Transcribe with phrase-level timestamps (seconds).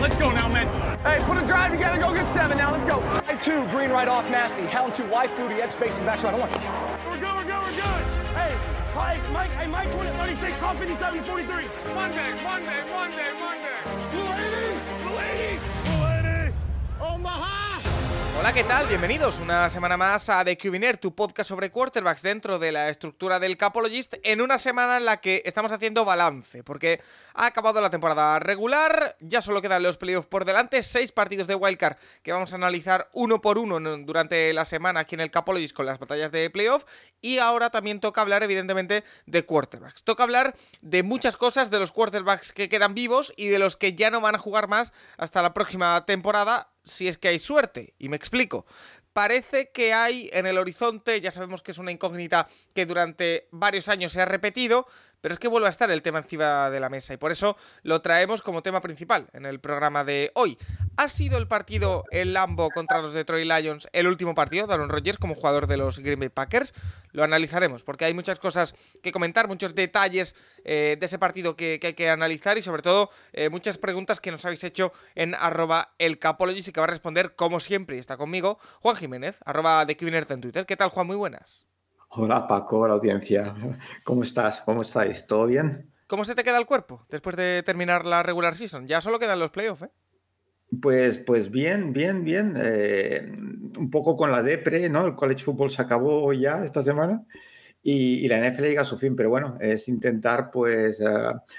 [0.00, 0.66] Let's go now, man.
[1.00, 1.98] Hey, put a drive together.
[1.98, 2.72] Go get seven now.
[2.72, 3.00] Let's go.
[3.26, 4.62] Hey, two, green right off, nasty.
[4.62, 6.24] Helm two, wide fluty, edge spacing back.
[6.24, 6.50] I want.
[6.50, 8.02] We're good, we're good, we're good.
[8.32, 8.56] Hey,
[8.94, 11.68] Mike, Mike, hey, Mike 20, 36, top 57, 43.
[11.94, 13.76] Monday, Monday, Monday, Monday.
[14.10, 16.06] Blue 80, Blue 80, Blue
[16.40, 16.54] 80.
[17.02, 17.69] Omaha!
[18.40, 18.86] Hola, ¿qué tal?
[18.86, 23.38] Bienvenidos una semana más a The Cubiner, tu podcast sobre quarterbacks dentro de la estructura
[23.38, 27.02] del Capologist, en una semana en la que estamos haciendo balance, porque
[27.34, 31.54] ha acabado la temporada regular, ya solo quedan los playoffs por delante, seis partidos de
[31.54, 35.76] wildcard que vamos a analizar uno por uno durante la semana aquí en el Capologist
[35.76, 36.86] con las batallas de playoff,
[37.20, 40.02] y ahora también toca hablar evidentemente de quarterbacks.
[40.02, 43.92] Toca hablar de muchas cosas, de los quarterbacks que quedan vivos y de los que
[43.92, 47.94] ya no van a jugar más hasta la próxima temporada, si es que hay suerte.
[47.98, 48.66] Y me explico.
[49.12, 53.88] Parece que hay en el horizonte, ya sabemos que es una incógnita que durante varios
[53.88, 54.86] años se ha repetido,
[55.20, 57.56] pero es que vuelve a estar el tema encima de la mesa y por eso
[57.82, 60.58] lo traemos como tema principal en el programa de hoy.
[60.96, 64.88] ¿Ha sido el partido en Lambo contra los Detroit Lions el último partido de Aaron
[64.88, 66.74] Rodgers como jugador de los Green Bay Packers?
[67.12, 71.80] Lo analizaremos porque hay muchas cosas que comentar, muchos detalles eh, de ese partido que,
[71.82, 75.94] hay que analizar y sobre todo eh, muchas preguntas que nos habéis hecho en arroba
[75.98, 79.96] el y que va a responder como siempre y está conmigo Juan Jiménez, arroba de
[80.00, 80.66] en Twitter.
[80.66, 81.06] ¿Qué tal Juan?
[81.06, 81.66] Muy buenas.
[82.12, 83.54] Hola Paco, la audiencia.
[84.02, 84.62] ¿Cómo estás?
[84.62, 85.24] ¿Cómo estáis?
[85.28, 85.92] ¿Todo bien?
[86.08, 88.88] ¿Cómo se te queda el cuerpo después de terminar la regular season?
[88.88, 89.90] Ya solo quedan los playoffs, ¿eh?
[90.82, 92.56] Pues, pues bien, bien, bien.
[92.60, 93.32] Eh,
[93.78, 95.06] un poco con la depre, ¿no?
[95.06, 97.24] El college football se acabó ya esta semana
[97.80, 101.04] y, la NFL llega a su fin, pero bueno, es intentar pues eh,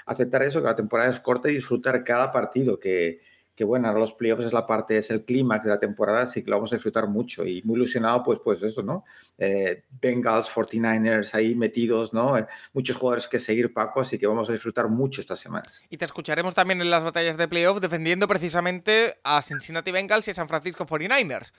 [0.04, 3.22] aceptar eso, que la temporada es corta y disfrutar cada partido, que,
[3.54, 6.42] que bueno, ahora los playoffs es la parte, es el clímax de la temporada, así
[6.42, 9.04] que lo vamos a disfrutar mucho y muy ilusionado, pues, pues eso, ¿no?
[9.36, 12.38] Eh, Bengals, 49ers ahí metidos, ¿no?
[12.38, 15.82] Eh, muchos jugadores que seguir, Paco, así que vamos a disfrutar mucho estas semanas.
[15.90, 20.30] Y te escucharemos también en las batallas de playoff defendiendo precisamente a Cincinnati Bengals y
[20.30, 21.52] a San Francisco 49ers.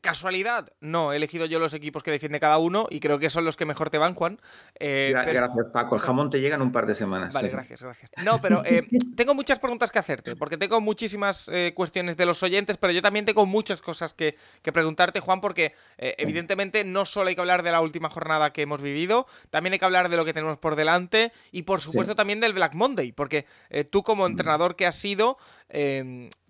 [0.00, 0.72] ¿Casualidad?
[0.80, 3.56] No, he elegido yo los equipos que defiende cada uno y creo que son los
[3.56, 4.40] que mejor te van, Juan.
[4.78, 5.96] Eh, gracias, Paco.
[5.96, 7.32] El jamón te llega en un par de semanas.
[7.32, 8.10] Vale, gracias, gracias.
[8.22, 12.42] No, pero eh, tengo muchas preguntas que hacerte, porque tengo muchísimas eh, cuestiones de los
[12.42, 17.34] oyentes, pero yo también tengo muchas cosas que, preguntarte, Juan, porque evidentemente no solo hay
[17.34, 20.24] que hablar de la última jornada que hemos vivido, también hay que hablar de lo
[20.24, 23.46] que tenemos por delante y, por supuesto, también del Black Monday, porque
[23.90, 25.38] tú como entrenador que has sido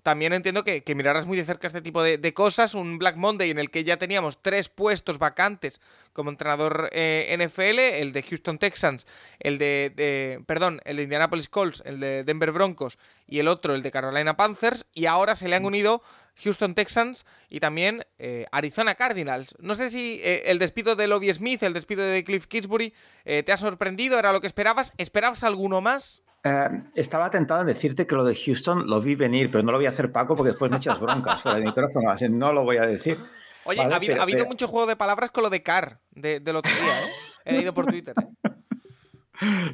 [0.05, 2.75] también entiendo que, mirarás muy de cerca este tipo de, cosas.
[2.75, 5.81] Un Black Monday en el que ya teníamos tres puestos vacantes
[6.13, 9.07] como entrenador eh, NFL, el de Houston Texans,
[9.41, 13.83] el de, perdón, el de Indianapolis Colts, el de Denver Broncos y el otro, el
[13.83, 16.03] de Carolina Panthers, y ahora se le han unido
[16.43, 19.55] Houston Texans y también eh, Arizona Cardinals.
[19.59, 22.93] No sé si eh, el despido de Lobby Smith, el despido de Cliff Kingsbury,
[23.25, 24.93] te ha sorprendido, era lo que esperabas.
[24.99, 26.24] ¿Esperabas alguno más?
[26.47, 29.79] Eh, estaba tentado en decirte que lo de Houston lo vi venir, pero no lo
[29.79, 32.65] voy a hacer Paco porque después me echas broncas fuera de micrófono, así no lo
[32.65, 33.19] voy a decir.
[33.65, 37.07] Oye, ha, habido, mucho juego de palabras con lo de Car de, del otro día,
[37.07, 37.13] ¿eh?
[37.47, 38.15] He leído por Twitter.
[38.19, 38.51] ¿eh?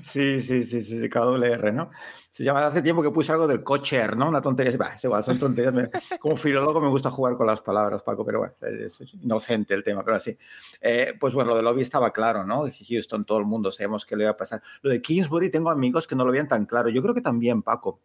[0.03, 1.91] Sí, sí, sí, sí, KWR, ¿no?
[2.31, 4.29] Se llama hace tiempo que puse algo del cocher, ¿no?
[4.29, 4.73] Una tontería.
[4.95, 5.91] es igual, son tonterías.
[6.21, 10.05] como filólogo me gusta jugar con las palabras, Paco, pero bueno, es inocente el tema,
[10.05, 10.37] pero así.
[10.81, 12.65] Eh, pues bueno, lo de lobby estaba claro, ¿no?
[12.89, 14.63] Houston, todo el mundo sabemos que le iba a pasar.
[14.83, 16.89] Lo de Kingsbury, tengo amigos que no lo veían tan claro.
[16.89, 18.01] Yo creo que también, Paco.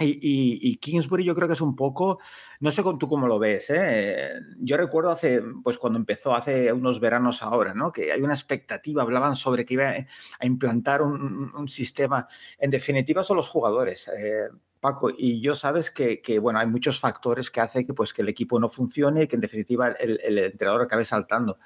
[0.00, 2.20] Y, Kingsbury yo creo que es un poco,
[2.60, 4.30] no sé tú cómo lo ves, ¿eh?
[4.60, 7.90] yo recuerdo hace, pues cuando empezó hace unos veranos ahora, ¿no?
[7.90, 12.28] que hay una expectativa, hablaban sobre que iba a implantar un, sistema,
[12.58, 14.08] en definitiva son los jugadores.
[14.08, 14.48] Eh,
[14.80, 18.28] Paco, y yo sabes que, bueno, hay muchos factores que hacen que, pues, que el
[18.28, 21.58] equipo no funcione y que en definitiva el, el entrenador acabe saltando.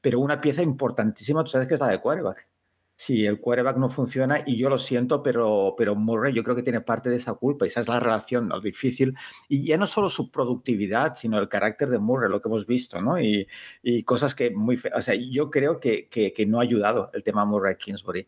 [0.00, 2.46] Pero una pieza importantísima, tú sabes que es la de quarterback.
[2.96, 6.62] Sí, el quarterback no funciona y yo lo siento, pero, pero Murray yo creo que
[6.62, 7.66] tiene parte de esa culpa.
[7.66, 8.60] Esa es la relación ¿no?
[8.60, 9.14] difícil.
[9.48, 13.00] Y ya no solo su productividad, sino el carácter de Murray, lo que hemos visto,
[13.00, 13.20] ¿no?
[13.20, 13.48] Y,
[13.82, 14.80] y cosas que muy...
[14.94, 18.26] O sea, yo creo que, que, que, no ha ayudado el tema Murray-Kingsbury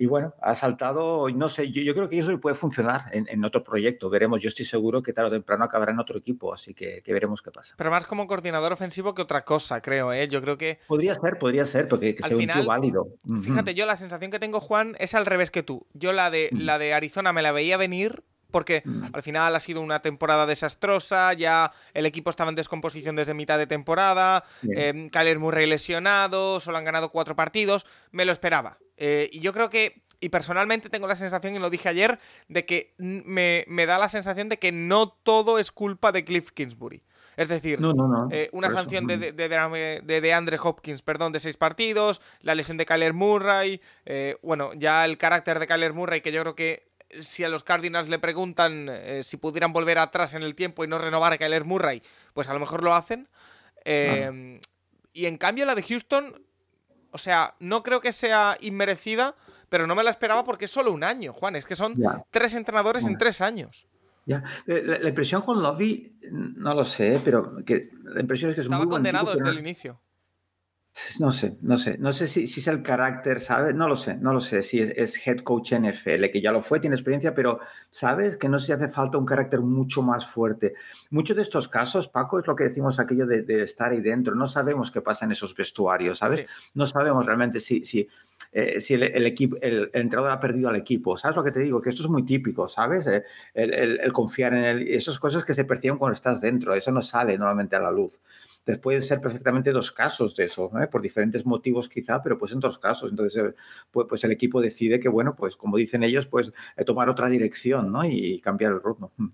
[0.00, 4.08] y bueno, ha saltado, no sé, yo, creo que eso puede funcionar en, otro proyecto.
[4.08, 7.42] Veremos, yo estoy seguro que tarde o temprano acabará en otro equipo, así que, veremos
[7.42, 7.74] qué pasa.
[7.76, 10.26] Pero más como coordinador ofensivo que otra cosa, creo, ¿eh?
[10.26, 10.78] Yo creo que...
[10.86, 13.08] Podría ser, podría ser, porque que sea un tío válido.
[13.42, 15.86] Fíjate, yo la sensación que tengo, Juan, es al revés que tú.
[15.92, 18.82] Yo la de, la de Arizona me la veía venir, porque
[19.12, 23.58] al final ha sido una temporada desastrosa, ya el equipo estaba en descomposición desde mitad
[23.58, 24.44] de temporada,
[24.74, 28.78] eh, Kyler Murray lesionado, solo han ganado cuatro partidos, me lo esperaba.
[29.00, 32.66] Eh, y yo creo que, y personalmente tengo la sensación, y lo dije ayer, de
[32.66, 37.02] que me, da la sensación de que no todo es culpa de Cliff Kingsbury.
[37.36, 37.78] Es decir,
[38.30, 43.14] eh, una sanción de, de, Andre Hopkins, perdón, de seis partidos, la lesión de Kyler
[43.14, 47.48] Murray, eh, bueno, ya el carácter de Kyler Murray, que yo creo que si a
[47.48, 51.32] los Cardinals le preguntan eh, si pudieran volver atrás en el tiempo y no renovar
[51.32, 52.02] a Kyler Murray,
[52.34, 53.26] pues a lo mejor lo hacen.
[55.12, 56.34] Y en cambio la de Houston,
[57.12, 59.34] o sea, no creo que sea inmerecida,
[59.68, 61.56] pero no me la esperaba porque es solo un año, Juan.
[61.56, 61.94] Es que son
[62.30, 63.86] tres entrenadores en tres años.
[64.26, 64.44] Ya.
[64.66, 68.66] Eh, la, impresión con Lobby, no lo sé, pero que la impresión es que es
[68.66, 70.00] Estaba condenado desde el inicio.
[71.18, 73.74] No sé, no sé, no sé si, si, es el carácter, ¿sabes?
[73.74, 76.80] No lo sé, no lo sé si es, head coach NFL, que ya lo fue,
[76.80, 77.60] tiene experiencia, pero
[77.90, 78.36] ¿sabes?
[78.36, 80.74] Que no sé si hace falta un carácter mucho más fuerte.
[81.10, 84.48] Muchos de estos casos, Paco, es lo que decimos aquello de, estar ahí dentro, no
[84.48, 86.46] sabemos qué pasa en esos vestuarios, ¿sabes?
[86.74, 88.08] No sabemos realmente si, si,
[88.52, 91.80] eh, si el, equipo, el, entrenador ha perdido al equipo, ¿sabes lo que te digo?
[91.80, 93.06] Que esto es muy típico, ¿sabes?
[93.06, 97.02] Eh, el, confiar en él, esas cosas que se perciben cuando estás dentro, eso no
[97.02, 98.20] sale normalmente a la luz
[98.78, 100.86] pueden ser perfectamente dos casos de eso, ¿eh?
[100.86, 103.10] por diferentes motivos quizá, pero pues en dos casos.
[103.10, 103.54] Entonces, eh,
[103.90, 107.28] pues, pues, el equipo decide que, bueno, pues como dicen ellos, pues eh, tomar otra
[107.28, 108.04] dirección ¿no?
[108.04, 109.12] y cambiar el ritmo.
[109.16, 109.28] Mm.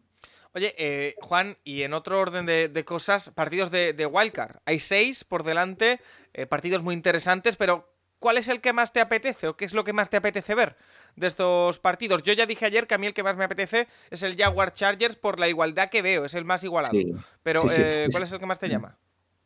[0.55, 4.57] Oye, Juan, y en otro orden de, cosas, partidos de, de, Wildcard.
[4.65, 6.01] Hay seis por delante,
[6.49, 7.87] partidos muy interesantes, pero
[8.19, 10.55] ¿cuál es el que más te apetece o qué es lo que más te apetece
[10.55, 10.77] ver
[11.15, 12.23] de estos partidos?
[12.23, 14.73] Yo ya dije ayer que a mí el que más me apetece es el Jaguar
[14.73, 16.97] Chargers por la igualdad que veo, es el más igualado.
[17.43, 18.97] pero, ¿cuál es el que más te llama?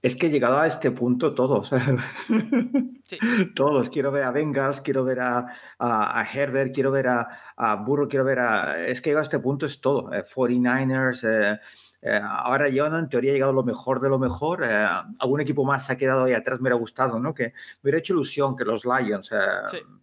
[0.03, 1.71] Es que he llegado a este punto todos.
[3.55, 3.91] Todos.
[3.91, 5.47] Quiero ver a Bengals, quiero ver a,
[5.79, 8.87] a, Herbert, quiero ver a, a, Burro, quiero ver a.
[8.87, 10.11] Es que llegado a este punto es todo.
[10.11, 11.25] 49ers.
[11.25, 11.59] Eh, eh,
[12.03, 14.65] eh, ahora yo, en teoría, he llegado lo mejor de lo mejor.
[14.65, 17.35] algún equipo más se ha quedado ahí atrás, me hubiera gustado, ¿no?
[17.35, 17.53] Que me
[17.83, 19.31] hubiera hecho ilusión que los Lions,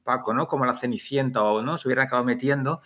[0.04, 0.48] Paco, ¿no?
[0.48, 2.82] Como la Cenicienta o no, se hubieran acabado metiendo,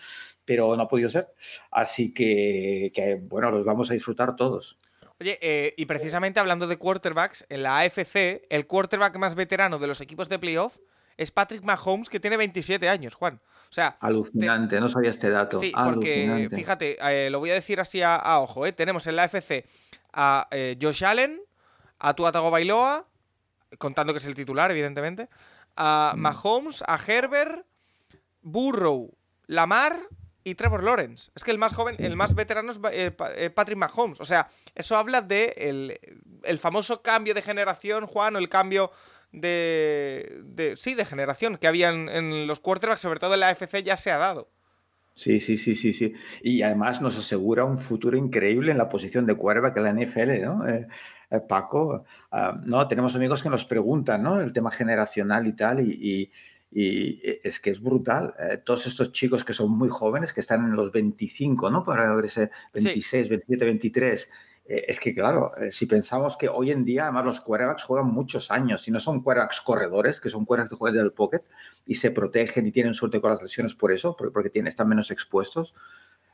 [0.45, 1.33] pero no ha podido ser.
[1.71, 4.77] Así que, que bueno, los vamos a disfrutar todos.
[5.21, 9.85] Oye, eh, y precisamente hablando de quarterbacks, en la AFC, el quarterback más veterano de
[9.85, 10.77] los equipos de playoff
[11.15, 13.39] es Patrick Mahomes, que tiene 27 años, Juan.
[13.69, 15.59] O sea, alucinante, no sabía este dato.
[15.59, 18.73] Sí, porque fíjate, eh, lo voy a decir así a, ojo, ¿eh?
[18.73, 19.65] tenemos en la AFC
[20.11, 21.39] a eh, Josh Allen,
[21.99, 23.05] a Tuatago Bailoa,
[23.77, 25.29] contando que es el titular, evidentemente,
[25.77, 26.19] a mm.
[26.19, 27.63] Mahomes, a Herbert,
[28.41, 29.13] Burrow,
[29.45, 30.01] Lamar
[30.43, 31.31] y Trevor Lawrence.
[31.35, 34.19] Es que el más joven, el más veterano es eh, eh, Patrick Mahomes.
[34.21, 35.99] O sea, eso habla de
[36.43, 38.91] el, famoso cambio de generación, Juan, o el cambio
[39.31, 43.97] de, sí, de generación que había en, los quarterbacks, sobre todo en la AFC, ya
[43.97, 44.49] se ha dado.
[45.13, 46.13] Sí, sí, sí, sí, sí.
[46.41, 50.41] Y además nos asegura un futuro increíble en la posición de quarterback en la NFL,
[50.41, 50.67] ¿no?
[50.67, 50.87] Eh,
[51.47, 54.41] Paco, ah, no, tenemos amigos que nos preguntan, ¿no?
[54.41, 56.29] El tema generacional y tal, y
[56.73, 58.33] eh, es que es brutal.
[58.39, 61.83] Eh, todos estos chicos que son muy jóvenes, que están en los 25, ¿no?
[61.83, 64.29] Para ver ese 26, 27, 23.
[64.65, 68.49] es que, claro, eh, si pensamos que hoy en día, además, los quarterbacks juegan muchos
[68.51, 68.83] años.
[68.83, 71.43] Si no son quarterbacks corredores, que son quarterbacks que juegan del pocket
[71.85, 75.11] y se protegen y tienen suerte con las lesiones por eso, porque, tienen, están menos
[75.11, 75.75] expuestos.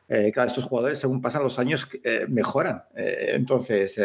[0.09, 2.83] Eh, claro, estos jugadores, según pasan los años, eh, mejoran.
[2.95, 3.99] Eh, entonces,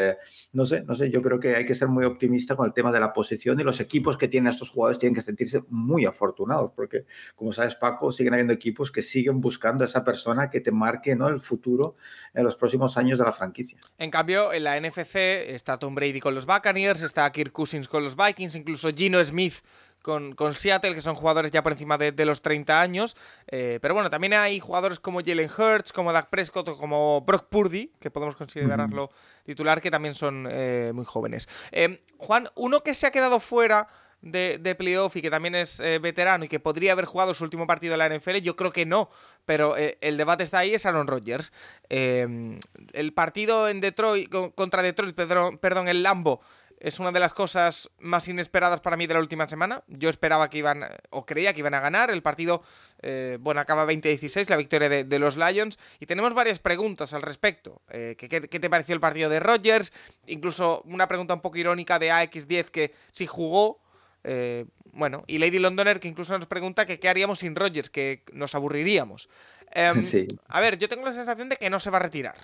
[0.52, 2.90] no sé, no sé, yo creo que hay que ser muy optimista con el tema
[2.90, 6.72] de la posición y los equipos que tienen estos jugadores tienen que sentirse muy afortunados,
[6.74, 7.04] porque,
[7.36, 11.14] como sabes, Paco, siguen habiendo equipos que siguen buscando a esa persona que te marque
[11.14, 11.28] ¿no?
[11.28, 11.94] el futuro
[12.34, 13.78] en los próximos años de la franquicia.
[13.98, 18.02] En cambio, en la NFC está Tom Brady con los Buccaneers, está Kirk Cousins con
[18.02, 19.54] los Vikings, incluso Gino Smith
[20.02, 23.16] con, Seattle, que son jugadores ya por encima de, los 30 años.
[23.46, 27.48] Eh, pero bueno, también hay jugadores como Jalen Hurts, como Dak Prescott o como Brock
[27.48, 29.08] Purdy, que podemos considerarlo
[29.44, 31.48] titular, que también son eh, muy jóvenes.
[31.70, 33.88] Eh, Juan, uno que se ha quedado fuera
[34.20, 37.66] de, de playoff y que también es veterano y que podría haber jugado su último
[37.66, 39.10] partido en la NFL, yo creo que no,
[39.44, 41.52] pero el debate está ahí, es Aaron Rodgers.
[41.88, 46.40] el partido en Detroit, contra Detroit, perdón, perdón el Lambo,
[46.82, 49.84] es una de las cosas más inesperadas para mí de la última semana.
[49.86, 52.10] Yo esperaba que iban, o creía que iban a ganar.
[52.10, 52.60] El partido,
[53.02, 55.78] eh, bueno, acaba 20-16, la victoria de, los Lions.
[56.00, 57.82] Y tenemos varias preguntas al respecto.
[57.88, 59.92] Eh, ¿qué, te pareció el partido de Rodgers?
[60.26, 63.80] Incluso una pregunta un poco irónica de AX10 que si jugó.
[64.24, 68.24] Eh, bueno, y Lady Londoner que incluso nos pregunta que qué haríamos sin Rodgers, que
[68.32, 69.28] nos aburriríamos.
[69.70, 70.04] Em,
[70.48, 72.36] a ver, yo tengo la sensación de que no se va a retirar.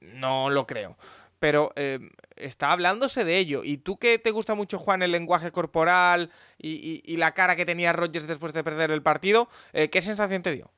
[0.00, 0.96] No lo creo
[1.38, 1.98] pero eh,
[2.36, 3.62] está hablándose de ello.
[3.64, 7.92] Y tú que te gusta mucho, Juan, el lenguaje corporal y, la cara que tenía
[7.92, 10.70] Rogers después de perder el partido, eh, ¿qué sensación te dio?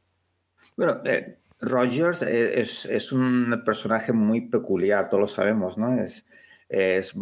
[0.77, 6.00] Bueno, eh, Rogers es, un personaje muy peculiar, todos lo sabemos, ¿no?
[6.00, 6.25] Es,
[6.69, 7.15] es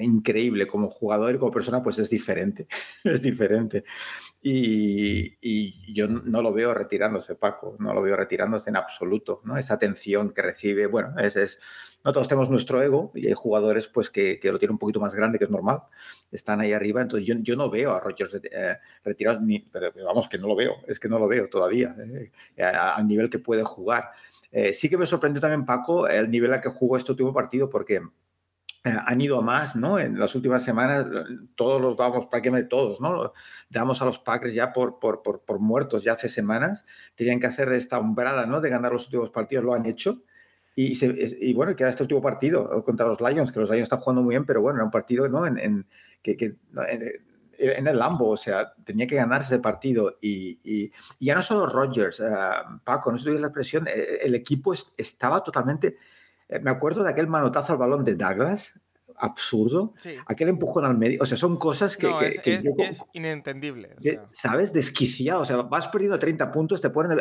[0.00, 2.66] increíble como jugador y como persona, pues es diferente,
[3.04, 3.84] es diferente.
[4.48, 9.56] Y, yo no lo veo retirándose, Paco, no lo veo retirándose en absoluto, ¿no?
[9.56, 11.58] Esa atención que recibe, bueno, es, es
[12.04, 15.16] nosotros tenemos nuestro ego y hay jugadores pues que, que, lo tienen un poquito más
[15.16, 15.80] grande, que es normal,
[16.30, 20.28] están ahí arriba, entonces yo, yo no veo a Rogers eh, retirado, ni, pero vamos,
[20.28, 23.64] que no lo veo, es que no lo veo todavía, eh, al nivel que puede
[23.64, 24.10] jugar.
[24.52, 27.68] Eh, sí que me sorprendió también, Paco, el nivel a que jugó este último partido,
[27.68, 28.00] porque
[28.86, 29.98] han ido más, ¿no?
[29.98, 31.06] En las últimas semanas
[31.54, 33.32] todos los damos, prácticamente todos, ¿no?
[33.68, 36.84] Damos a los Packers ya por, por, por, por, muertos ya hace semanas.
[37.14, 38.60] Tenían que hacer esta umbrada, ¿no?
[38.60, 40.22] De ganar los últimos partidos, lo han hecho.
[40.74, 41.14] Y, se,
[41.54, 44.44] bueno, queda este último partido contra los Lions, que los Lions están jugando muy bien,
[44.44, 45.46] pero bueno, era un partido, ¿no?
[45.46, 45.86] En,
[46.22, 46.56] que,
[47.58, 50.18] en, el Lambo, o sea, tenía que ganarse ese partido.
[50.20, 54.74] Y, ya no solo Rodgers, uh, Paco, no sé si la expresión, eh, el equipo
[54.96, 55.96] estaba totalmente eh,
[56.48, 58.74] me acuerdo de aquel manotazo al balón de Douglas,
[59.18, 59.94] absurdo.
[60.26, 61.22] Aquel empujón al medio.
[61.22, 62.08] O sea, son cosas que.
[62.44, 63.96] es, inentendible.
[64.32, 64.72] ¿Sabes?
[64.72, 65.40] Desquiciado.
[65.40, 67.18] O sea, vas perdiendo 30 puntos, te ponen.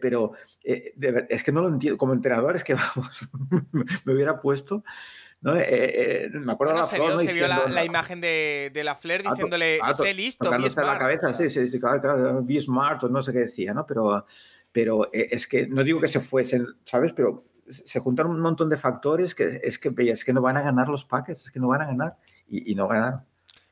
[0.00, 0.32] pero
[0.64, 0.94] eh,
[1.28, 1.98] es que no lo entiendo.
[1.98, 3.28] Como entrenador, es que vamos,
[4.04, 4.82] me hubiera puesto.
[5.42, 5.54] ¿no?
[5.56, 9.78] Eh, me acuerdo la se vio, se vio la, imagen de, de la Flair diciéndole,
[9.94, 10.86] sé listo, be smart.
[10.86, 13.86] la cabeza, sí, sí, sí, claro, be smart, o no sé qué decía, ¿no?
[13.86, 14.26] Pero,
[14.70, 17.14] pero es que no digo que se fuesen, ¿sabes?
[17.14, 20.62] Pero se juntaron un montón de factores que es que, es que no van a
[20.62, 22.16] ganar los Packers, es que no van a ganar
[22.48, 23.24] y, no ganan.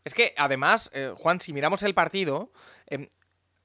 [0.04, 2.52] Es que además, eh, Juan, si miramos el partido,
[2.86, 3.08] em,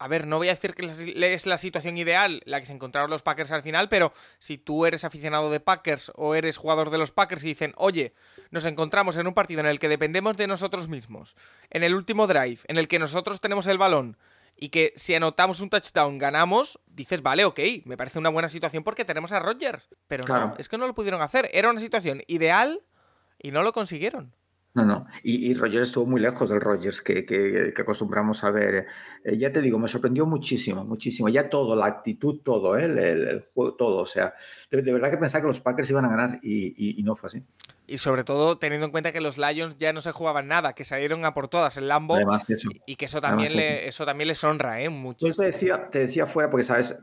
[0.03, 3.09] a ver, no voy a decir que es la situación ideal la que se encontraron
[3.09, 6.97] los Packers al final, pero si tú eres aficionado de Packers o eres jugador de
[6.97, 8.13] los Packers y dicen, oye,
[8.51, 11.35] nos encontramos en un partido en el que dependemos de nosotros mismos,
[11.69, 14.17] en el último drive, en el que nosotros tenemos el balón,
[14.55, 18.83] y que si anotamos un touchdown ganamos, dices, vale, ok, me parece una buena situación
[18.83, 19.89] porque tenemos a Rodgers.
[20.07, 21.49] Pero no, es que no lo pudieron hacer.
[21.53, 22.81] Era una situación ideal
[23.39, 24.33] y no lo consiguieron.
[24.75, 25.05] No, no.
[25.21, 28.87] Y, y Rogers estuvo muy lejos del Rogers que, que, acostumbramos a ver.
[29.23, 31.29] Eh, ya te digo, me sorprendió muchísimo, muchísimo.
[31.29, 32.85] Ya todo, la actitud, todo, ¿eh?
[32.85, 34.01] el, juego, todo.
[34.01, 34.33] O sea,
[34.71, 37.43] de, verdad que pensaba que los Packers iban a ganar y, y, no fue así.
[37.85, 40.85] Y sobre todo teniendo en cuenta que los Lions ya no se jugaban nada, que
[40.85, 42.17] salieron a por todas en Lambo.
[42.85, 44.05] y que eso también, le, eso.
[44.05, 44.89] también les honra, ¿eh?
[44.89, 45.27] Mucho.
[45.27, 46.95] Yo te decía, te decía fuera porque, ¿sabes?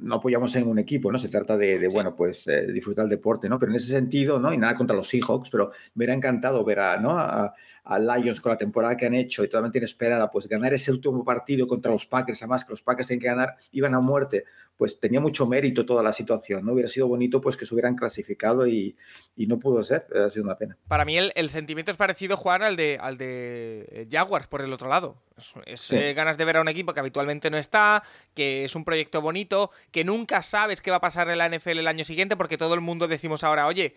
[0.00, 1.18] No apoyamos en un equipo, ¿no?
[1.18, 3.58] Se trata de, bueno, pues eh, disfrutar el deporte, ¿no?
[3.58, 4.52] Pero en ese sentido, ¿no?
[4.52, 7.18] Y nada contra los Seahawks, pero me hubiera encantado ver a, ¿no?
[7.18, 7.54] A,
[7.86, 11.24] a Lions con la temporada que han hecho y totalmente inesperada, pues ganar ese último
[11.24, 14.44] partido contra los Packers, además que los Packers tienen que ganar, iban a muerte,
[14.76, 16.72] pues tenía mucho mérito toda la situación, ¿no?
[16.72, 18.96] Hubiera sido bonito pues que se hubieran clasificado y,
[19.36, 20.76] no pudo ser, ha sido una pena.
[20.88, 24.72] Para mí el, sentimiento es parecido, Juan, al de, al de eh, Jaguars por el
[24.72, 25.16] otro lado.
[25.64, 28.02] Es, eh, ganas de ver a un equipo que habitualmente no está,
[28.34, 31.78] que es un proyecto bonito, que nunca sabes qué va a pasar en la NFL
[31.78, 33.94] el año siguiente, porque todo el mundo decimos ahora, oye,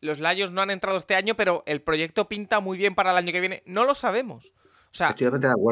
[0.00, 3.16] los Lions no han entrado este año, pero el proyecto pinta muy bien para el
[3.16, 3.62] año que viene.
[3.66, 4.52] No lo sabemos.
[4.94, 5.12] O sea,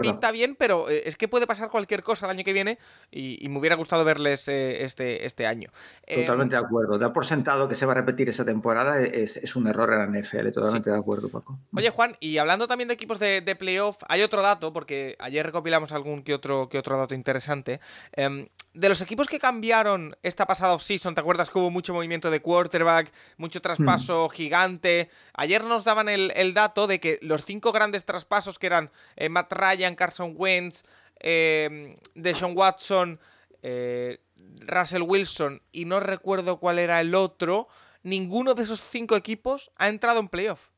[0.00, 2.80] pinta bien, pero eh, es que puede pasar cualquier cosa el año que viene
[3.12, 5.70] y, me hubiera gustado verles eh, este, este año.
[6.12, 6.98] Totalmente de acuerdo.
[6.98, 10.20] Da por sentado que se va a repetir esa temporada es, un error en la
[10.20, 10.50] NFL.
[10.50, 11.56] Totalmente de acuerdo, Paco.
[11.72, 15.92] Oye, Juan, y hablando también de equipos de, playoff, hay otro dato, porque ayer recopilamos
[15.92, 17.78] algún que otro, que otro dato interesante.
[18.14, 22.30] Em, de los equipos que cambiaron esta pasada offseason, ¿te acuerdas que hubo mucho movimiento
[22.30, 24.30] de quarterback, mucho traspaso hmm.
[24.30, 25.10] gigante?
[25.34, 29.52] Ayer nos daban el, dato de que los cinco grandes traspasos que eran eh, Matt
[29.52, 30.84] Ryan, Carson Wentz,
[31.20, 33.20] eh, Deshaun Watson,
[33.62, 34.20] eh,
[34.60, 37.68] Russell Wilson y no recuerdo cuál era el otro,
[38.02, 40.70] ninguno de esos cinco equipos ha entrado en playoff.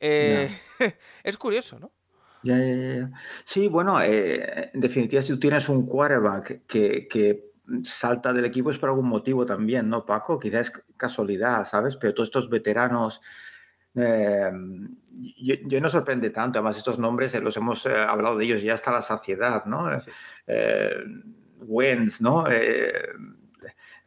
[0.00, 1.92] es curioso, ¿no?
[3.44, 7.44] Sí, bueno, eh, en definitiva, si tú tienes un quarterback que,
[7.82, 10.38] salta del equipo es por algún motivo también, ¿no, Paco?
[10.38, 11.96] Quizás es casualidad, ¿sabes?
[11.96, 13.20] Pero todos estos veteranos,
[13.94, 14.50] eh,
[15.38, 16.58] yo, no sorprende tanto.
[16.58, 19.90] Además, estos nombres eh, los hemos hablado de ellos ya hasta la saciedad, ¿no?
[21.60, 22.44] Wentz, ¿no?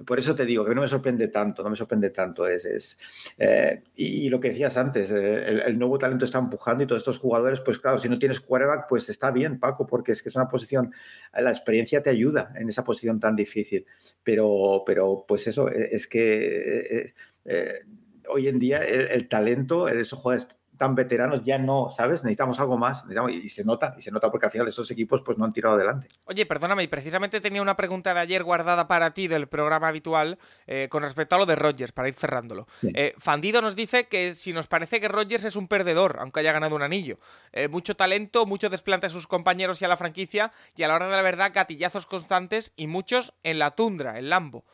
[0.06, 2.48] Por eso te digo que no me sorprende tanto, no me sorprende tanto.
[2.48, 2.98] Es,
[3.38, 7.20] eh, y, lo que decías antes, eh, el, nuevo talento está empujando y todos estos
[7.20, 10.36] jugadores, pues claro, si no tienes quarterback, pues está bien, Paco, porque es que es
[10.36, 10.94] una posición,
[11.34, 13.86] la experiencia te ayuda en esa posición tan difícil.
[14.24, 17.14] Pero, pero pues eso, es que
[17.46, 17.82] eh,
[18.28, 22.24] hoy en día el, talento, esos jugadores tan veteranos ya no, ¿sabes?
[22.24, 23.06] Necesitamos algo más.
[23.30, 25.76] y se nota, y se nota porque al final esos equipos pues no han tirado
[25.76, 26.08] adelante.
[26.24, 30.40] Oye, perdóname, y precisamente tenía una pregunta de ayer guardada para ti del programa habitual
[30.66, 32.66] eh, con respecto a lo de Rogers, para ir cerrándolo.
[32.82, 36.52] Eh, Fandido nos dice que si nos parece que Rogers es un perdedor, aunque haya
[36.52, 37.20] ganado un anillo.
[37.52, 40.96] Eh, mucho talento, mucho desplante a sus compañeros y a la franquicia, y a la
[40.96, 44.66] hora de la verdad, gatillazos constantes y muchos en la tundra, en Lambo.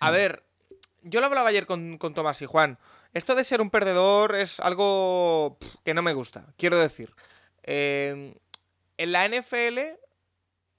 [0.00, 0.42] A ver,
[1.04, 2.80] yo lo hablaba ayer con, con Tomás y Juan.
[3.12, 6.46] Esto de ser un perdedor es algo que no me gusta.
[6.56, 7.14] Quiero decir,
[7.62, 8.34] em,
[8.98, 9.78] en la NFL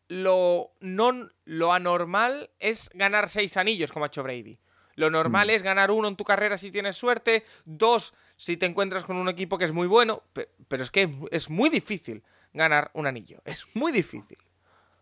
[0.10, 4.60] lo, no, lo anormal es ganar seis anillos como ha hecho Brady.
[4.96, 5.52] Lo normal mm.
[5.52, 9.30] es ganar uno en tu carrera si tienes suerte, dos si te encuentras con un
[9.30, 10.24] equipo que es muy bueno,
[10.68, 14.38] pero es que es muy difícil ganar un anillo, es muy difícil.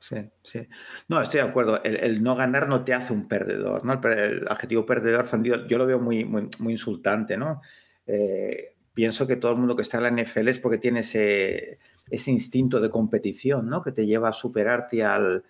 [0.07, 0.59] Sí, sí.
[1.07, 1.83] No, estoy de acuerdo.
[1.83, 3.99] El, no ganar no te hace un perdedor, ¿no?
[4.07, 5.27] El, adjetivo perdedor,
[5.67, 7.61] yo lo veo muy, muy, muy insultante, ¿no?
[8.05, 11.79] Eh, pienso que todo el mundo que está en la NFL es porque tiene ese,
[12.07, 13.81] ese instinto de competición, ¿no?
[13.81, 15.43] Que te lleva a superarte al...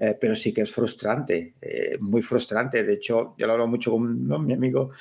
[0.00, 2.84] Eh, pero sí que es frustrante, eh, muy frustrante.
[2.84, 4.92] De hecho, yo lo hablo mucho con mi amigo,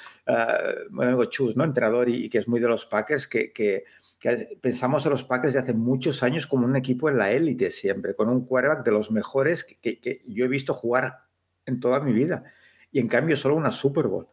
[0.89, 1.63] mi amigo Chus, ¿no?
[1.63, 3.85] Entrenador y, que es muy de los Packers, que, que
[4.19, 7.69] que pensamos a los Packers de hace muchos años como un equipo en la élite
[7.69, 11.19] siempre, con un quarterback de los mejores que, yo he visto jugar
[11.65, 12.43] en toda mi vida.
[12.91, 14.27] Y en cambio solo una Super Bowl.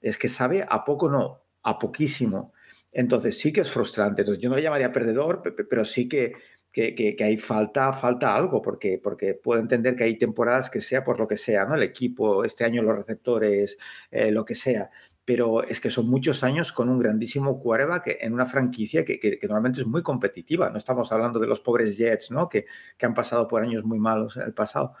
[0.00, 2.52] Es que sabe a poco, no, a poquísimo.
[2.92, 4.22] Entonces sí que es frustrante.
[4.22, 6.32] Entonces yo no le llamaría perdedor, pero sí que,
[6.72, 11.18] que, hay falta, falta algo, porque, porque puedo entender que hay temporadas que sea por
[11.18, 11.76] lo que sea, ¿no?
[11.76, 13.78] El equipo, este año los receptores,
[14.10, 14.90] eh, lo que sea
[15.24, 19.80] pero es que son muchos años con un grandísimo quarterback en una franquicia que, normalmente
[19.80, 20.70] es muy competitiva.
[20.70, 22.48] No estamos hablando de los pobres Jets, ¿no?
[22.48, 22.66] Que,
[23.02, 24.94] han pasado por años muy malos en el pasado.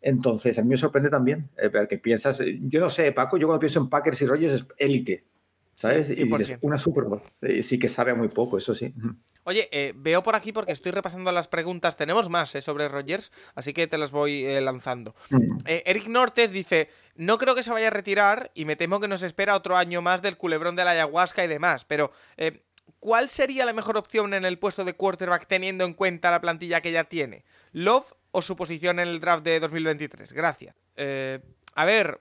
[0.00, 3.60] Entonces, a mí me sorprende también eh, que piensas, yo no sé, Paco, yo cuando
[3.60, 5.24] pienso en Packers y Rogers es élite,
[5.78, 6.10] ¿sabes?
[6.10, 6.28] y
[6.60, 7.22] una Super Bowl.
[7.62, 8.92] sí que sabe muy poco, eso sí.
[9.44, 11.96] Oye, eh, veo por aquí porque estoy repasando las preguntas.
[11.96, 15.14] Tenemos más eh, sobre Rogers, así que te las voy eh, lanzando.
[15.30, 15.58] Mm.
[15.64, 19.22] Eric Nortes dice: No creo que se vaya a retirar y me temo que nos
[19.22, 21.84] espera otro año más del culebrón de la ayahuasca y demás.
[21.84, 22.12] Pero,
[22.98, 26.80] ¿cuál sería la mejor opción en el puesto de quarterback teniendo en cuenta la plantilla
[26.80, 27.44] que ya tiene?
[27.72, 30.32] ¿Love o su posición en el draft de 2023?
[30.32, 30.74] Gracias.
[31.74, 32.20] a ver,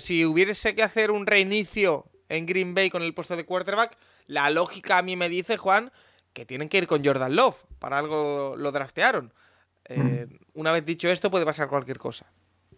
[0.00, 3.96] si hubiese que hacer un reinicio en Green Bay con el puesto de quarterback,
[4.26, 5.92] la lógica a mí me dice, Juan
[6.32, 7.64] que tienen que ir con Jordan Love.
[7.78, 9.32] Para algo lo draftearon.
[9.84, 12.26] Eh, una vez dicho esto, puede pasar cualquier cosa.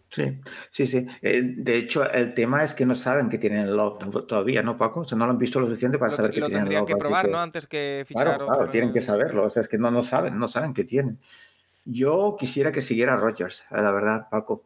[0.09, 0.39] Sí,
[0.71, 1.05] sí, sí.
[1.21, 5.01] Eh, de hecho, el tema es que no saben que tienen Love todavía, ¿no, Paco?
[5.01, 6.53] O sea, no lo han visto lo suficiente para saber que tienen Love.
[6.53, 7.39] Lo tendrían que probar, ¿no?
[7.39, 9.43] Antes que fichar Claro, claro, tienen que saberlo.
[9.43, 11.19] O sea, es que no, no saben, no saben que tienen.
[11.85, 14.63] Yo quisiera que siguiera Rogers, eh, la verdad, Paco.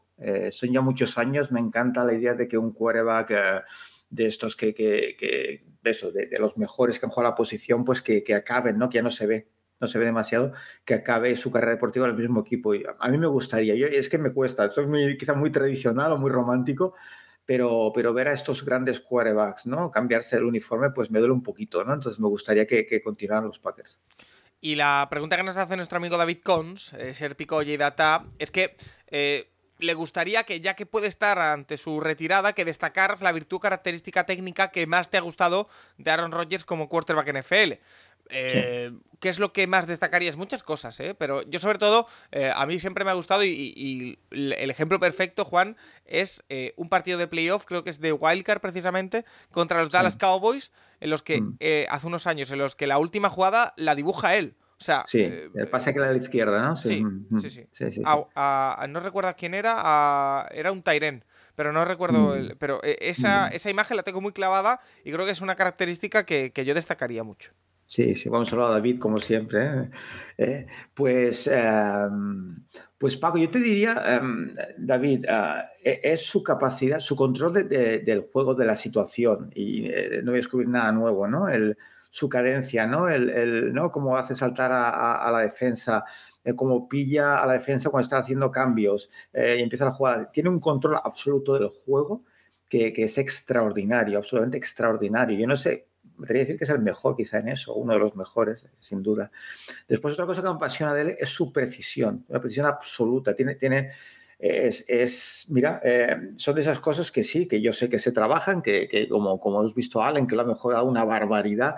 [0.51, 3.63] son ya muchos años, me encanta la idea de que un quarterback
[4.09, 8.23] de estos que, que, eso, de, los mejores que han jugado la posición, pues que,
[8.33, 8.89] acaben, ¿no?
[8.89, 9.47] Que ya no se ve,
[9.79, 10.53] no se ve demasiado,
[10.85, 12.73] que acabe su carrera deportiva en el mismo equipo.
[12.73, 16.17] Y a mí me gustaría, yo, es que me cuesta, soy quizá muy tradicional o
[16.17, 16.95] muy romántico,
[17.45, 19.89] pero, pero ver a estos grandes quarterbacks, ¿no?
[19.89, 21.93] Cambiarse el uniforme, pues me duele un poquito, ¿no?
[21.93, 23.99] Entonces me gustaría que, que continuaran los Packers.
[24.61, 28.51] Y la pregunta que nos hace nuestro amigo David Cons, eh, Serpico y Data, es
[28.51, 28.75] que
[29.07, 29.47] eh,
[29.79, 34.25] le gustaría que, ya que puede estar ante su retirada, que destacaras la virtud característica
[34.25, 37.73] técnica que más te ha gustado de Aaron Rodgers como quarterback NFL.
[38.31, 40.35] Eh, ¿Qué es lo que más destacarías?
[40.35, 41.15] Muchas cosas, ¿eh?
[41.15, 45.45] Pero yo sobre todo, eh, a mí siempre me ha gustado y, el ejemplo perfecto,
[45.45, 49.89] Juan, es eh, un partido de playoff, creo que es de Wildcard precisamente, contra los
[49.89, 51.57] Dallas Cowboys, en los que mm.
[51.89, 55.67] hace unos años, en los que la última jugada la dibuja él sí, eh, el
[55.67, 56.77] pase que era a la izquierda, ¿no?
[56.77, 57.03] Sí,
[57.41, 57.49] sí,
[57.91, 58.01] sí.
[58.01, 61.23] no recuerdo quién era, era un Tyren,
[61.55, 62.35] pero no recuerdo.
[62.35, 62.55] Mm.
[62.57, 66.25] pero eh, esa, esa, imagen la tengo muy clavada y creo que es una característica
[66.25, 67.51] que, yo destacaría mucho.
[67.85, 69.89] Sí, sí, vamos a hablar a David, como siempre.
[70.37, 70.67] ¿eh?
[70.93, 72.63] pues, em,
[72.99, 75.25] pues Paco, yo te diría, em, David,
[75.83, 79.51] e, es su capacidad, su control del juego, de la situación.
[79.55, 79.89] Y
[80.21, 81.49] no voy a descubrir nada nuevo, ¿no?
[81.49, 81.75] El,
[82.09, 83.07] su cadencia, ¿no?
[83.09, 83.91] El, ¿no?
[83.91, 86.03] Cómo hace saltar a, la defensa,
[86.43, 90.31] eh, cómo pilla a la defensa cuando está haciendo cambios eh, y empieza a jugar.
[90.31, 92.23] Tiene un control absoluto del juego
[92.67, 95.37] que, es extraordinario, absolutamente extraordinario.
[95.37, 97.99] Yo no sé, me atrevería decir que es el mejor quizá en eso, uno de
[97.99, 99.31] los mejores, sin duda.
[99.87, 103.35] Después otra cosa que me apasiona de él es su precisión, una precisión absoluta.
[103.35, 103.91] Tiene, tiene,
[104.39, 108.61] es, mira, eh, son de esas cosas que sí, que yo sé que se trabajan,
[108.61, 111.75] que, como, como hemos visto Allen, que lo ha mejorado una barbaridad,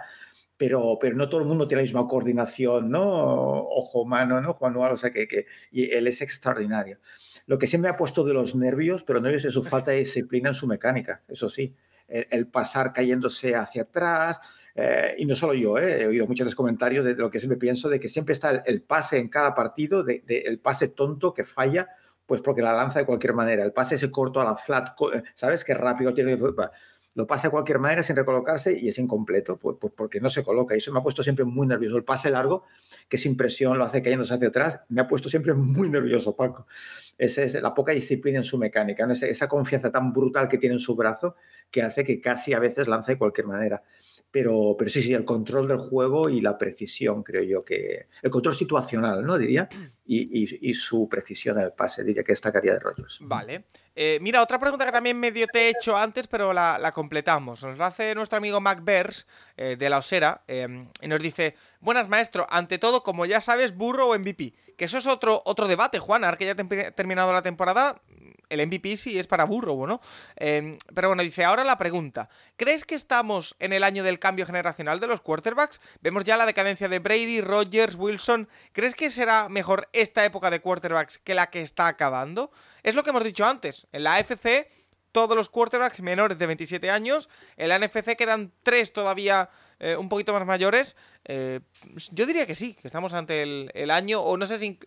[0.57, 3.03] pero, pero no todo el mundo tiene la misma coordinación, ¿no?
[3.03, 4.57] Ojo, mano, ¿no?
[4.61, 6.99] Manual, o sea que, que y él es extraordinario.
[7.47, 9.97] Lo que siempre me ha puesto de los nervios, pero nervios es su falta de
[9.97, 11.75] disciplina en su mecánica, eso sí.
[12.07, 14.39] El, pasar cayéndose hacia atrás,
[14.75, 17.89] eh, y no solo yo, eh, he oído muchos comentarios de lo que siempre pienso,
[17.89, 21.87] de que siempre está el, pase en cada partido, de, el pase tonto que falla,
[22.25, 23.63] pues porque la lanza de cualquier manera.
[23.63, 24.95] El pase ese corto a la flat,
[25.35, 25.63] ¿sabes?
[25.63, 26.37] Qué rápido tiene
[27.13, 30.43] lo pasa de cualquier manera sin recolocarse y es incompleto, pues, pues, porque no se
[30.43, 30.75] coloca.
[30.75, 31.97] Y eso me ha puesto siempre muy nervioso.
[31.97, 32.63] El pase largo,
[33.09, 36.67] que es impresión, lo hace cayéndose hacia atrás, me ha puesto siempre muy nervioso, Paco.
[37.17, 40.79] Esa es la poca disciplina en su mecánica, esa, confianza tan brutal que tiene en
[40.79, 41.35] su brazo
[41.69, 43.83] que hace que casi a veces lance de cualquier manera.
[44.31, 48.07] Pero, pero sí, sí, el control del juego y la precisión, creo yo que.
[48.21, 49.37] El control situacional, ¿no?
[49.37, 49.67] Diría.
[50.13, 52.03] Y, su precisión en el pase.
[52.03, 53.19] Diría que destacaría de rollos.
[53.21, 53.65] Vale.
[53.95, 57.63] Eh, mira, otra pregunta que también medio te he hecho antes, pero la, completamos.
[57.63, 62.09] Nos la hace nuestro amigo Mac eh, de la Osera em, y nos dice: Buenas,
[62.09, 62.45] maestro.
[62.49, 64.53] Ante todo, como ya sabes, burro o MVP.
[64.77, 66.23] Que eso es otro, otro debate, Juan.
[66.23, 68.01] Ahora que ya ha terminado la temporada,
[68.51, 70.01] el MVP sí es para burro, ¿no?
[70.35, 72.29] Em, pero bueno, dice, ahora la pregunta.
[72.57, 75.79] ¿Crees que estamos en el año del cambio generacional de los quarterbacks?
[76.01, 78.49] Vemos ya la decadencia de Brady, Rodgers, Wilson.
[78.73, 82.51] ¿Crees que será mejor esta época de quarterbacks que la que está acabando?
[82.83, 83.87] Es lo que hemos dicho antes.
[83.91, 84.67] En la AFC,
[85.11, 87.29] todos los quarterbacks menores de 27 años.
[87.57, 90.95] En la NFC quedan tres todavía eh, un poquito más mayores.
[91.25, 91.59] Eh,
[92.11, 94.79] yo diría que sí, que estamos ante el, el año, o no sé si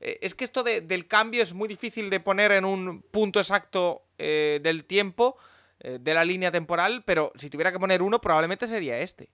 [0.00, 4.02] eh, es que esto del cambio es muy difícil de poner en un punto exacto
[4.16, 5.36] del tiempo,
[5.80, 9.28] de la línea temporal, pero si tuviera que poner uno, probablemente sería este.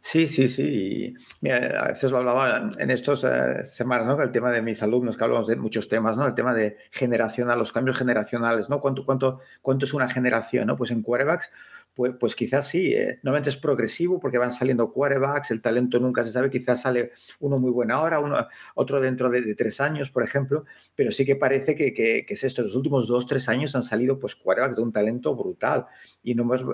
[0.00, 1.14] Sí, sí, sí.
[1.48, 3.26] A veces lo hablaba en estas
[3.74, 4.22] semanas, ¿no?
[4.22, 6.26] El tema de mis alumnos, que hablamos de muchos temas, ¿no?
[6.26, 8.80] El tema de generacional, los cambios generacionales, ¿no?
[8.80, 10.76] ¿Cuánto, cuánto, cuánto es una generación, ¿no?
[10.76, 11.50] Pues en quarterbacks
[11.94, 16.24] pues, pues, quizás sí, eh, normalmente es progresivo porque van saliendo quarterbacks, el talento nunca
[16.24, 20.22] se sabe, quizás sale uno muy bueno ahora, uno, otro dentro de, tres años, por
[20.22, 20.64] ejemplo,
[20.94, 24.18] pero sí que parece que, que, es esto, los últimos dos, tres años han salido
[24.18, 25.86] pues quarterbacks de un talento brutal
[26.22, 26.64] y no hemos,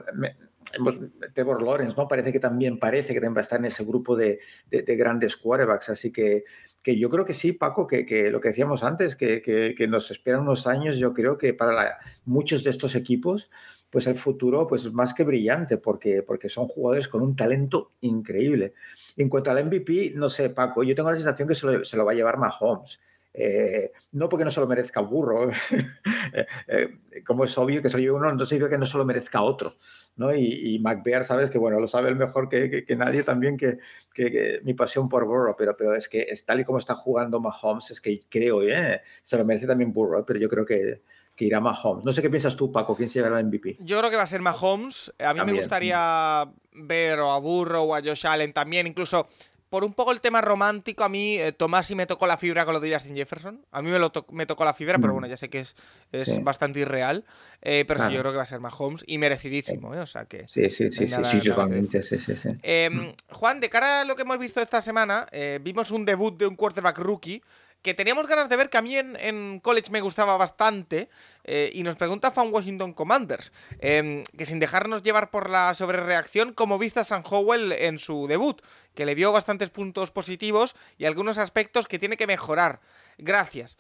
[0.73, 0.99] hemos
[1.35, 2.09] Trevor Lawrence, ¿no?
[2.09, 5.91] Parece que también parece que va a estar en ese grupo de, de, grandes quarterbacks,
[5.91, 6.45] así que
[6.83, 10.11] que yo creo que sí, Paco, que, que lo que decíamos antes, que, que, nos
[10.11, 13.51] esperan unos años, yo creo que para muchos de estos equipos
[13.91, 17.93] pues el futuro pues es más que brillante porque, porque son jugadores con un talento
[18.03, 18.75] increíble.
[19.17, 22.13] En cuanto al MVP, no sé, Paco, yo tengo la sensación que se lo, va
[22.13, 23.01] a llevar Mahomes.
[23.41, 25.49] Eh, no porque no se lo merezca Burro,
[26.33, 29.43] eh, eh, como es obvio que lleve uno, no significa que no se lo merezca
[29.43, 29.77] otro.
[30.17, 30.35] ¿no?
[30.35, 33.79] Y, y McBear, sabes que bueno, lo sabe el mejor que, que, nadie también, que,
[34.13, 37.39] que, mi pasión por Burro, pero, pero es que es tal y como está jugando
[37.39, 38.61] Mahomes, es que creo,
[39.23, 41.03] se lo merece también Burro, pero yo creo que,
[41.37, 42.05] que irá Mahomes.
[42.05, 43.77] No sé qué piensas tú, Paco, quién se llevará el MVP.
[43.79, 45.15] Yo creo que va a ser Mahomes.
[45.21, 49.29] A mí me gustaría ver a Burro o a Josh Allen también, incluso
[49.71, 52.65] por un poco el tema romántico, a mí eh, Tomás sí me tocó la fibra
[52.65, 53.65] con lo de Justin Jefferson.
[53.71, 55.15] A mí me, lo me tocó la fibra, pero mm.
[55.15, 55.77] bueno, ya sé que es,
[56.13, 57.25] es bastante irreal.
[57.63, 60.01] Eh, pero sí, yo creo que va a ser Mahomes y merecidísimo, ¿eh?
[60.01, 60.47] O sea que.
[60.49, 62.51] Sí, sí, sí, sí, sí, totalmente, sí, sí, sí.
[62.63, 65.27] Em, Juan, de cara a lo que hemos visto esta semana,
[65.61, 67.43] vimos un debut de un quarterback rookie
[67.83, 71.09] que teníamos ganas de ver, que a mí en, college me gustaba bastante,
[71.45, 76.53] eh, y nos pregunta Fan Washington Commanders, em, que sin dejarnos llevar por la sobrereacción,
[76.53, 78.61] ¿cómo viste a San Howell en su debut?
[78.95, 82.81] Que le dio bastantes puntos positivos y algunos aspectos que tiene que mejorar.
[83.17, 83.79] Gracias.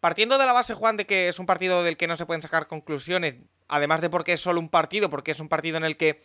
[0.00, 2.42] Partiendo de la base, Juan, de que es un partido del que no se pueden
[2.42, 3.36] sacar conclusiones,
[3.68, 6.22] además de porque es solo un partido, porque es un partido en el que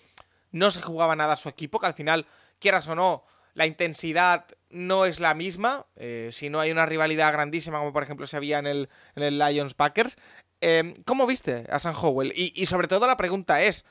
[0.52, 2.26] no se jugaba nada a su equipo, que al final,
[2.60, 7.32] quieras o no, la intensidad no es la misma, eh, si no hay una rivalidad
[7.32, 10.18] grandísima como por ejemplo se había en el, en el Lions Packers.
[10.60, 12.34] Em, ¿Cómo viste a San Howell?
[12.36, 13.86] Y, sobre todo la pregunta es,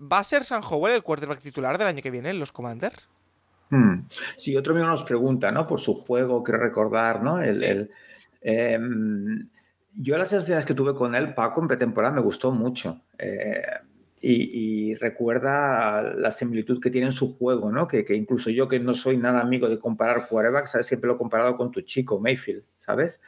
[0.00, 3.10] ¿va a ser San Howell el quarterback titular del año que viene en los Commanders?
[3.68, 4.06] Hmm.
[4.38, 5.66] Sí, otro amigo nos pregunta, ¿no?
[5.66, 7.40] Por su juego, quiero recordar, ¿no?
[7.40, 7.90] El,
[8.40, 9.48] em,
[9.94, 13.00] yo las sensaciones que tuve con él, Paco, en pretemporada me gustó mucho.
[13.18, 13.62] Eh,
[14.22, 17.88] y, recuerda la similitud que tiene en su juego, ¿no?
[17.88, 20.86] Que, incluso yo que no soy nada amigo de comparar quarterbacks, ¿sabes?
[20.86, 23.20] Siempre lo he comparado con tu chico, Mayfield, ¿sabes?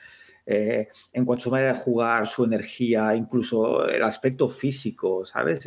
[0.47, 5.67] Eh, en cuanto a su manera de jugar, su energía, incluso el aspecto físico, ¿sabes?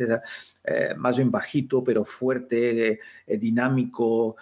[0.64, 4.36] Eh, más bien bajito, pero fuerte, eh, dinámico,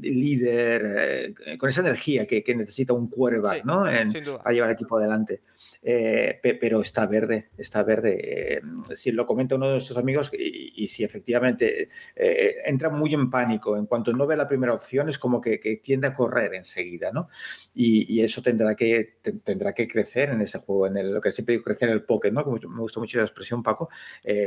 [0.00, 3.88] líder, con esa energía que, necesita un quarterback, ¿no?
[3.88, 5.42] En, para llevar el equipo adelante.
[5.86, 8.56] Eh, pero está verde, está verde.
[8.56, 8.60] Eh,
[8.94, 13.76] si lo comenta uno de nuestros amigos y, si efectivamente eh, entra muy en pánico,
[13.76, 17.28] en cuanto no ve la primera opción es como que, tiende a correr enseguida, ¿no?
[17.74, 21.64] Y, eso tendrá que, tendrá que crecer en ese juego, en lo que siempre digo,
[21.64, 22.42] crecer el pocket, ¿no?
[22.46, 23.90] me gusta mucho la expresión, Paco,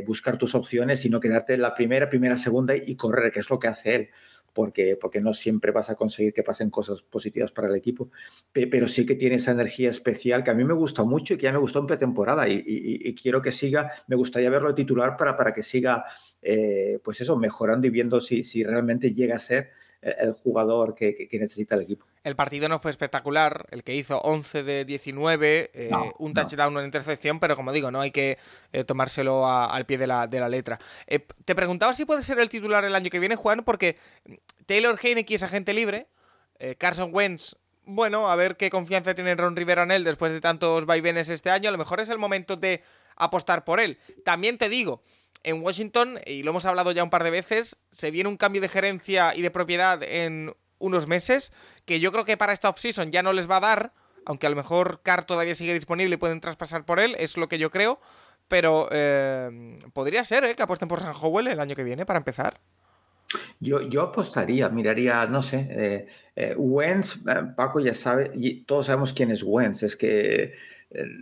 [0.07, 3.49] buscar tus opciones y no quedarte en la primera, primera, segunda y correr, que es
[3.51, 4.09] lo que hace él
[4.57, 8.09] porque, porque no siempre vas a conseguir que pasen cosas positivas para el equipo,
[8.51, 11.43] pero sí que tiene esa energía especial que a mí me gusta mucho y que
[11.43, 15.53] ya me gustó en pretemporada y, quiero que siga, me gustaría verlo titular para, para
[15.53, 16.05] que siga,
[16.41, 21.27] eh, pues eso, mejorando y viendo si, si realmente llega a ser el jugador que,
[21.33, 22.05] necesita el equipo.
[22.23, 26.85] El partido no fue espectacular, el que hizo 11 de 19, eh, un touchdown, una
[26.85, 28.37] intercepción, pero como digo, no hay que
[28.73, 30.79] eh, tomárselo al pie de la, de la letra.
[31.07, 33.97] Eh, te preguntaba si puede ser el titular el año que viene, Juan, porque
[34.65, 36.07] Taylor Heineke es agente libre,
[36.77, 37.55] Carson Wentz
[37.89, 41.49] bueno, a ver qué confianza tiene Ron Rivera en él después de tantos vaivenes este
[41.49, 41.69] año.
[41.69, 42.83] A lo mejor es el momento de
[43.15, 43.97] apostar por él.
[44.25, 45.01] También te digo,
[45.43, 48.61] en Washington, y lo hemos hablado ya un par de veces, se viene un cambio
[48.61, 51.51] de gerencia y de propiedad en unos meses,
[51.85, 53.93] que yo creo que para esta offseason ya no les va a dar,
[54.25, 57.47] aunque a lo mejor Carr todavía sigue disponible y pueden traspasar por él, es lo
[57.47, 57.99] que yo creo.
[58.49, 60.55] Pero eh, podría ser ¿eh?
[60.55, 62.59] que apuesten por San Howell el año que viene para empezar.
[63.59, 67.19] Yo, yo apostaría, miraría, no sé, eh, eh Wentz,
[67.55, 70.53] Paco ya sabe, y todos sabemos quién es Wentz, es que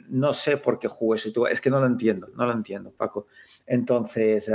[0.09, 3.27] no sé por qué jugó eso, es que no lo entiendo, no lo entiendo, Paco.
[3.65, 4.49] Entonces,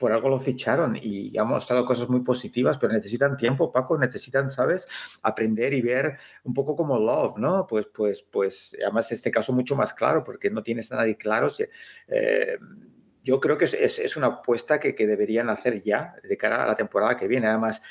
[0.00, 4.50] por algo lo ficharon y ha mostrado cosas muy positivas, pero necesitan tiempo, Paco, necesitan,
[4.50, 4.88] ¿sabes?
[5.20, 7.66] Aprender y ver un poco como Love, ¿no?
[7.66, 11.52] Pues, pues, pues, además este caso mucho más claro, porque no tienes a nadie claro.
[12.08, 12.58] Eh,
[13.22, 17.18] yo creo que es, una apuesta que, deberían hacer ya de cara a la temporada
[17.18, 17.48] que viene.
[17.48, 17.82] Además,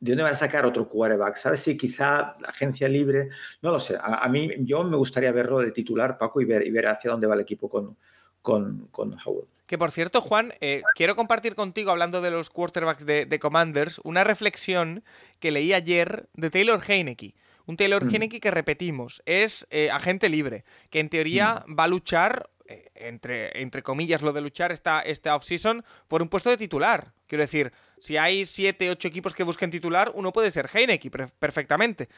[0.00, 1.36] ¿de dónde van a sacar otro quarterback?
[1.36, 3.28] ¿Sabes si quizá la agencia libre?
[3.60, 3.98] No lo sé.
[4.00, 7.26] A, mí, yo me gustaría verlo de titular, Paco, y ver, y ver hacia dónde
[7.26, 7.98] va el equipo con,
[8.42, 9.46] con, con Howard.
[9.72, 14.22] Que por cierto, Juan, eh, quiero compartir contigo, hablando de los quarterbacks de, Commanders, una
[14.22, 15.02] reflexión
[15.40, 17.34] que leí ayer de Taylor Heineke.
[17.64, 18.14] Un Taylor mm.
[18.14, 21.78] Heineke que repetimos, es eh, agente libre, que en teoría mm.
[21.78, 26.28] va a luchar, eh, entre, entre comillas lo de luchar esta, esta offseason, por un
[26.28, 27.14] puesto de titular.
[27.26, 32.10] Quiero decir, si hay siete, ocho equipos que busquen titular, uno puede ser Heineke perfectamente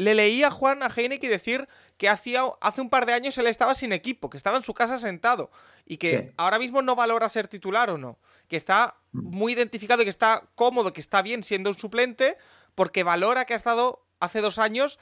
[0.00, 3.46] le leí a Juan a Heineke decir que hacía, hace un par de años él
[3.46, 5.50] estaba sin equipo, que estaba en su casa sentado
[5.84, 9.36] y que ahora mismo no valora ser titular o no, que está mm.
[9.36, 12.36] muy identificado y que está cómodo, que está bien siendo un suplente,
[12.74, 14.98] porque valora que ha estado hace dos años,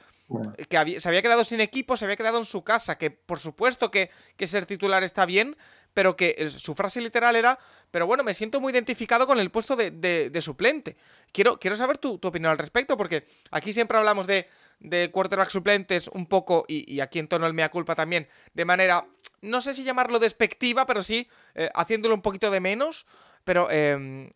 [0.69, 3.91] que se había quedado sin equipo, se había quedado en su casa, que por supuesto
[3.91, 5.57] que, que ser titular está bien,
[5.93, 7.59] pero que eh, su frase literal era,
[7.91, 10.97] pero bueno, me siento muy identificado con el puesto de, suplente.
[11.31, 14.47] Quiero, quiero saber tu, tu opinión al respecto, porque aquí siempre hablamos de
[14.79, 19.05] de quarterback suplentes un poco, y, aquí en tono el mea culpa también, de manera,
[19.41, 23.05] no sé si llamarlo despectiva, pero sí eh, haciéndolo un poquito de menos,
[23.43, 24.29] pero em,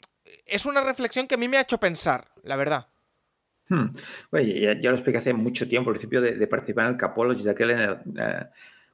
[0.45, 2.87] es una reflexión que a mí me ha hecho pensar, la verdad.
[3.69, 3.95] Hmm.
[4.31, 7.71] ya, lo expliqué hace mucho tiempo, al principio de, participar en el Capology, de aquel
[7.71, 8.45] eh,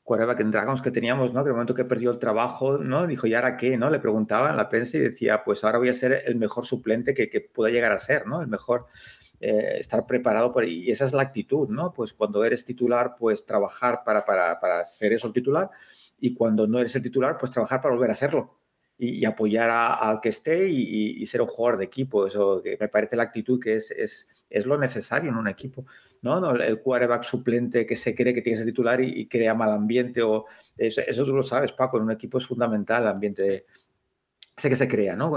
[0.04, 1.44] quarterback en Dragons que teníamos, ¿no?
[1.44, 3.08] Que el momento que perdió el trabajo, ¿no?
[3.08, 3.78] Dijo, ¿y ahora qué?
[3.78, 3.90] ¿no?
[3.90, 7.14] Le preguntaba en la prensa y decía, pues ahora voy a ser el mejor suplente
[7.14, 8.42] que, que pueda llegar a ser, ¿no?
[8.42, 8.88] El mejor
[9.40, 11.94] eh, estar preparado por, y esa es la actitud, ¿no?
[11.94, 15.70] Pues cuando eres titular, pues trabajar para, para, para ser eso el titular
[16.20, 18.60] y cuando no eres el titular, pues trabajar para volver a serlo
[19.00, 22.28] y, apoyar al que esté y, ser un jugador de equipo.
[22.28, 25.86] Eso que me parece la actitud que es, es, es lo necesario en un equipo.
[26.22, 26.42] ¿no?
[26.42, 29.72] no el quarterback suplente que se cree que tiene que ser titular y, crea mal
[29.72, 30.22] ambiente.
[30.22, 30.46] o
[30.78, 33.66] eso, eso, tú lo sabes, Paco, en un equipo es fundamental el ambiente de,
[34.60, 35.34] sé que se crea, ¿no?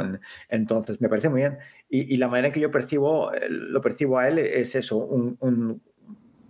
[0.48, 1.58] Entonces, me parece muy bien.
[1.88, 5.82] Y, la manera en que yo percibo, eh, lo percibo a él es eso, un,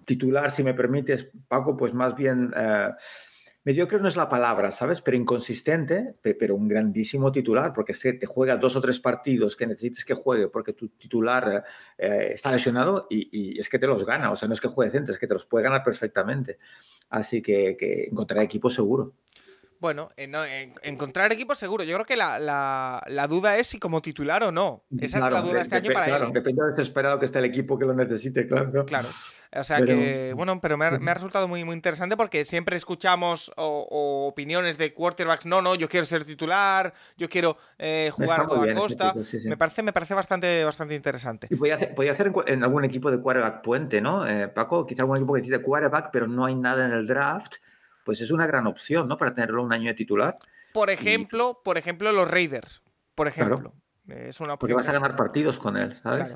[0.05, 2.91] titular, si me permites, Paco, pues más bien, eh,
[3.65, 5.01] mediocre no es la palabra, ¿sabes?
[5.01, 9.67] Pero inconsistente, pero un grandísimo titular, porque se te juega dos o tres partidos que
[9.67, 11.65] necesites que juegue porque tu titular
[11.97, 14.91] eh, está lesionado y, es que te los gana, o sea, no es que juegue
[14.91, 16.59] centro, es que te los puede ganar perfectamente.
[17.11, 18.11] Así que, que
[18.43, 19.15] equipo seguro.
[19.83, 21.83] Bueno, encontrar equipos seguro.
[21.83, 24.85] Yo creo que la, duda es si como titular o no.
[25.01, 27.77] Esa es la duda este año para claro, Depende de desesperado que esté el equipo
[27.77, 28.87] que lo necesite, claro.
[28.87, 29.09] Claro.
[29.55, 34.79] O sea que, bueno, pero me ha, resultado muy, muy interesante porque siempre escuchamos opiniones
[34.79, 35.47] de quarterbacks.
[35.47, 39.15] No, no, yo quiero ser titular, yo quiero eh, jugar a toda costa.
[39.47, 41.49] Me parece, me parece bastante, bastante interesante.
[41.51, 44.29] Y podía hacer, podía hacer en, algún equipo de quarterback puente, ¿no?
[44.29, 47.57] Eh, Paco, quizá algún equipo que dice quarterback, pero no hay nada en el draft
[48.05, 49.17] pues es una gran opción, ¿no?
[49.17, 50.37] Para tenerlo un año de titular.
[50.73, 52.83] Por ejemplo, por ejemplo, los Raiders.
[53.15, 53.73] Por ejemplo.
[54.09, 56.35] Es una Porque vas a ganar partidos con él, ¿sabes?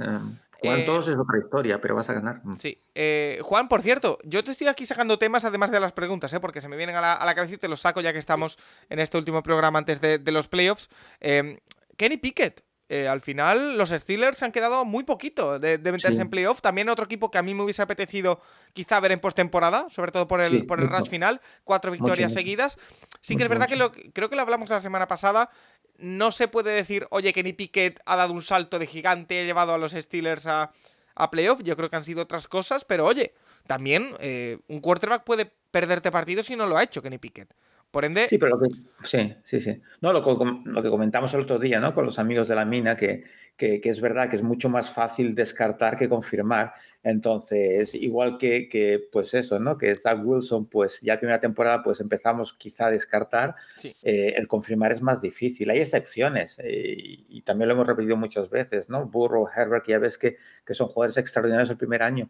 [0.58, 2.40] Juan, eh, todos es otra historia, pero vas a ganar.
[2.42, 2.56] Mm.
[2.56, 2.78] Sí.
[2.94, 6.40] Eh, Juan, por cierto, yo te estoy aquí sacando temas además de las preguntas, ¿eh?
[6.40, 8.56] porque se me vienen a la, cabeza y te los saco ya que estamos
[8.88, 10.88] en este último programa antes de, de los playoffs.
[11.20, 11.58] Em,
[11.96, 16.30] Kenny Pickett, eh, al final los Steelers se han quedado muy poquito de, meterse en
[16.30, 16.60] playoff.
[16.60, 18.40] También otro equipo que a mí me hubiese apetecido
[18.74, 22.78] quizá ver en postemporada, sobre todo por el, por el rush final, cuatro victorias seguidas.
[23.20, 25.50] Sí que es verdad que lo, creo que lo hablamos la semana pasada.
[25.98, 29.44] No se puede decir, oye, Kenny Pickett ha dado un salto de gigante y ha
[29.44, 30.70] llevado a los Steelers a,
[31.16, 31.62] a playoff.
[31.62, 33.34] Yo creo que han sido otras cosas, pero oye,
[33.66, 37.52] también eh, un quarterback puede perderte partidos si no lo ha hecho Kenny Pickett.
[37.90, 38.26] Por ende.
[38.28, 39.80] Sí, pero lo que, sí, sí, sí.
[40.00, 40.20] No, lo,
[40.64, 41.94] lo, que comentamos el otro día, ¿no?
[41.94, 43.24] Con los amigos de la mina, que,
[43.56, 46.74] que, es verdad que es mucho más fácil descartar que confirmar.
[47.02, 49.78] Entonces, igual que, que, pues eso, ¿no?
[49.78, 53.54] Que Zach Wilson, pues ya primera temporada, pues empezamos quizá a descartar.
[54.02, 55.70] Eh, el confirmar es más difícil.
[55.70, 59.06] Hay excepciones eh, y, también lo hemos repetido muchas veces, ¿no?
[59.06, 62.28] Burrow, Herbert, ya ves que, que son jugadores extraordinarios el primer año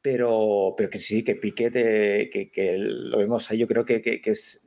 [0.00, 4.22] pero, pero que sí, que Piquet, que, que, lo vemos ahí, yo creo que, que,
[4.24, 4.62] es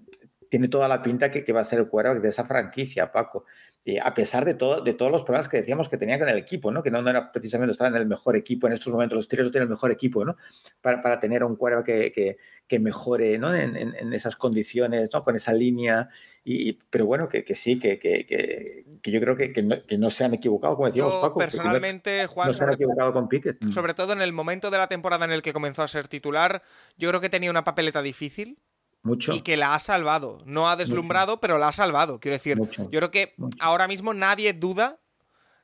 [0.51, 3.45] tiene toda la pinta que, que va a ser el quarterback de esa franquicia, Paco.
[3.85, 6.37] Y a pesar de, todo, de todos los problemas que decíamos que tenía con el
[6.37, 6.83] equipo, ¿no?
[6.83, 9.51] que no, era precisamente estaba en el mejor equipo en estos momentos, los Steelers no
[9.51, 10.35] tienen el mejor equipo ¿no?
[10.81, 12.37] para, para tener un quarterback que, que,
[12.67, 13.55] que mejore ¿no?
[13.55, 15.23] en, en, en, esas condiciones, ¿no?
[15.23, 16.09] con esa línea,
[16.43, 20.75] y, pero bueno, que, que sí, que, que, yo creo que, no, se han equivocado,
[20.75, 21.39] como decíamos, yo, Paco.
[21.39, 23.71] Personalmente, Juan, no se han equivocado con Pickett.
[23.71, 26.61] Sobre todo en el momento de la temporada en el que comenzó a ser titular,
[26.97, 28.59] yo creo que tenía una papeleta difícil.
[29.03, 29.33] Mucho.
[29.33, 30.39] Y que la ha salvado.
[30.45, 31.41] No ha deslumbrado, Mucho.
[31.41, 32.19] pero la ha salvado.
[32.19, 32.83] Quiero decir, Mucho.
[32.91, 33.57] yo creo que Mucho.
[33.59, 34.99] ahora mismo nadie duda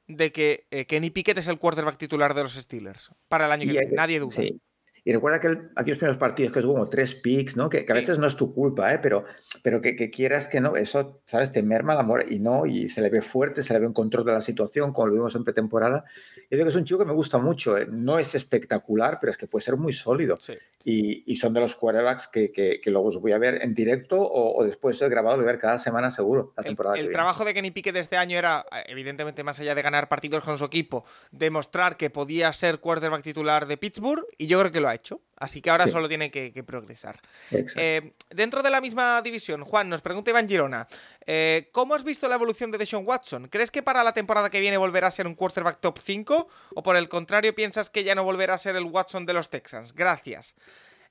[0.07, 3.65] de que eh, Kenny Pickett es el quarterback titular de los Steelers para el año
[3.65, 3.95] que viene.
[3.95, 4.35] Nadie duda.
[4.35, 4.59] Sí.
[5.03, 7.69] Y recuerda que el, aquellos primeros partidos que es como tres picks, ¿no?
[7.69, 8.01] Que, que a sí.
[8.01, 8.99] veces no es tu culpa, ¿eh?
[9.01, 9.23] Pero,
[9.63, 11.53] pero que, que, quieras que no, eso, ¿sabes?
[11.53, 13.93] Te merma el amor y no, y se le ve fuerte, se le ve en
[13.93, 16.03] control de la situación, como lo vimos en pretemporada.
[16.49, 17.77] Yo creo que es un chico que me gusta mucho.
[17.77, 17.87] ¿eh?
[17.89, 20.37] No es espectacular, pero es que puede ser muy sólido.
[20.37, 20.53] Sí.
[20.85, 23.73] Y, y, son de los quarterbacks que, que, que, luego os voy a ver en
[23.73, 26.53] directo o, o después de grabado, voy a ver cada semana seguro.
[26.55, 29.75] La temporada el, el trabajo de Kenny Pickett de este año era, evidentemente, más allá
[29.75, 34.47] de ganar partidos con su equipo, demostrar que podía ser quarterback titular de Pittsburgh, y
[34.47, 35.19] yo creo que lo ha hecho.
[35.37, 35.91] Así que ahora sí.
[35.91, 37.19] solo tiene que, que progresar.
[37.51, 40.87] Eh, dentro de la misma división, Juan, nos pregunta Iván Girona,
[41.25, 43.47] eh, ¿cómo has visto la evolución de Deshaun Watson?
[43.47, 46.47] ¿Crees que para la temporada que viene volverá a ser un quarterback top 5?
[46.75, 49.49] ¿O por el contrario piensas que ya no volverá a ser el Watson de los
[49.49, 49.93] Texans?
[49.93, 50.55] Gracias.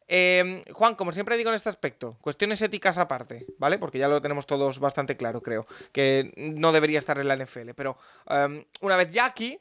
[0.09, 3.79] Eh, Juan, como siempre digo en este aspecto, cuestiones éticas aparte, ¿vale?
[3.79, 7.71] Porque ya lo tenemos todos bastante claro, creo, que no debería estar en la NFL.
[7.75, 9.59] Pero um, una vez ya aquí,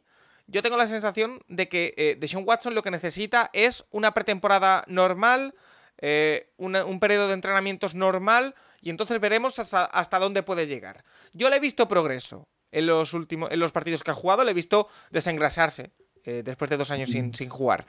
[0.48, 4.84] yo tengo la sensación de que eh, Deshaun Watson lo que necesita es una pretemporada
[4.88, 5.56] normal,
[5.98, 11.04] eh, una, un periodo de entrenamientos normal, y entonces veremos hasta, hasta, dónde puede llegar.
[11.34, 14.52] Yo le he visto progreso en los, últimos, en los partidos que ha jugado, le
[14.52, 15.92] he visto desengrasarse
[16.24, 17.88] eh, después de dos años sin, sin jugar.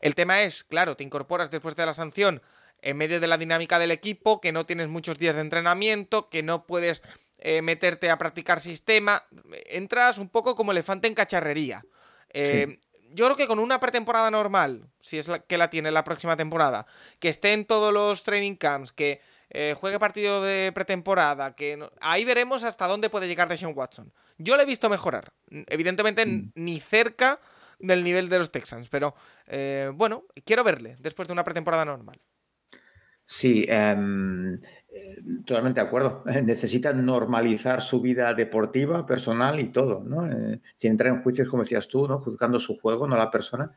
[0.00, 2.42] El tema es, claro, te incorporas después de la sanción
[2.82, 6.42] en medio de la dinámica del equipo, que no tienes muchos días de entrenamiento, que
[6.42, 7.02] no puedes
[7.38, 9.24] eh, meterte a practicar sistema,
[9.66, 11.84] entras un poco como elefante en cacharrería.
[12.32, 12.80] Eh, sí.
[13.12, 16.36] Yo creo que con una pretemporada normal, si es la que la tiene la próxima
[16.36, 16.86] temporada,
[17.18, 21.90] que esté en todos los training camps, que eh, juegue partido de pretemporada, que no...
[22.00, 24.12] ahí veremos hasta dónde puede llegar Deshaun Watson.
[24.38, 26.52] Yo le he visto mejorar, evidentemente mm.
[26.56, 27.40] ni cerca
[27.78, 29.14] del nivel de los Texans, pero
[29.46, 32.20] eh, bueno, quiero verle después de una pretemporada normal.
[33.24, 34.60] Sí, um,
[35.44, 36.22] totalmente de acuerdo.
[36.44, 40.30] Necesita normalizar su vida deportiva, personal y todo, ¿no?
[40.30, 42.18] Eh, sin entrar en juicios, como decías tú, ¿no?
[42.20, 43.72] Juzgando su juego, no la persona.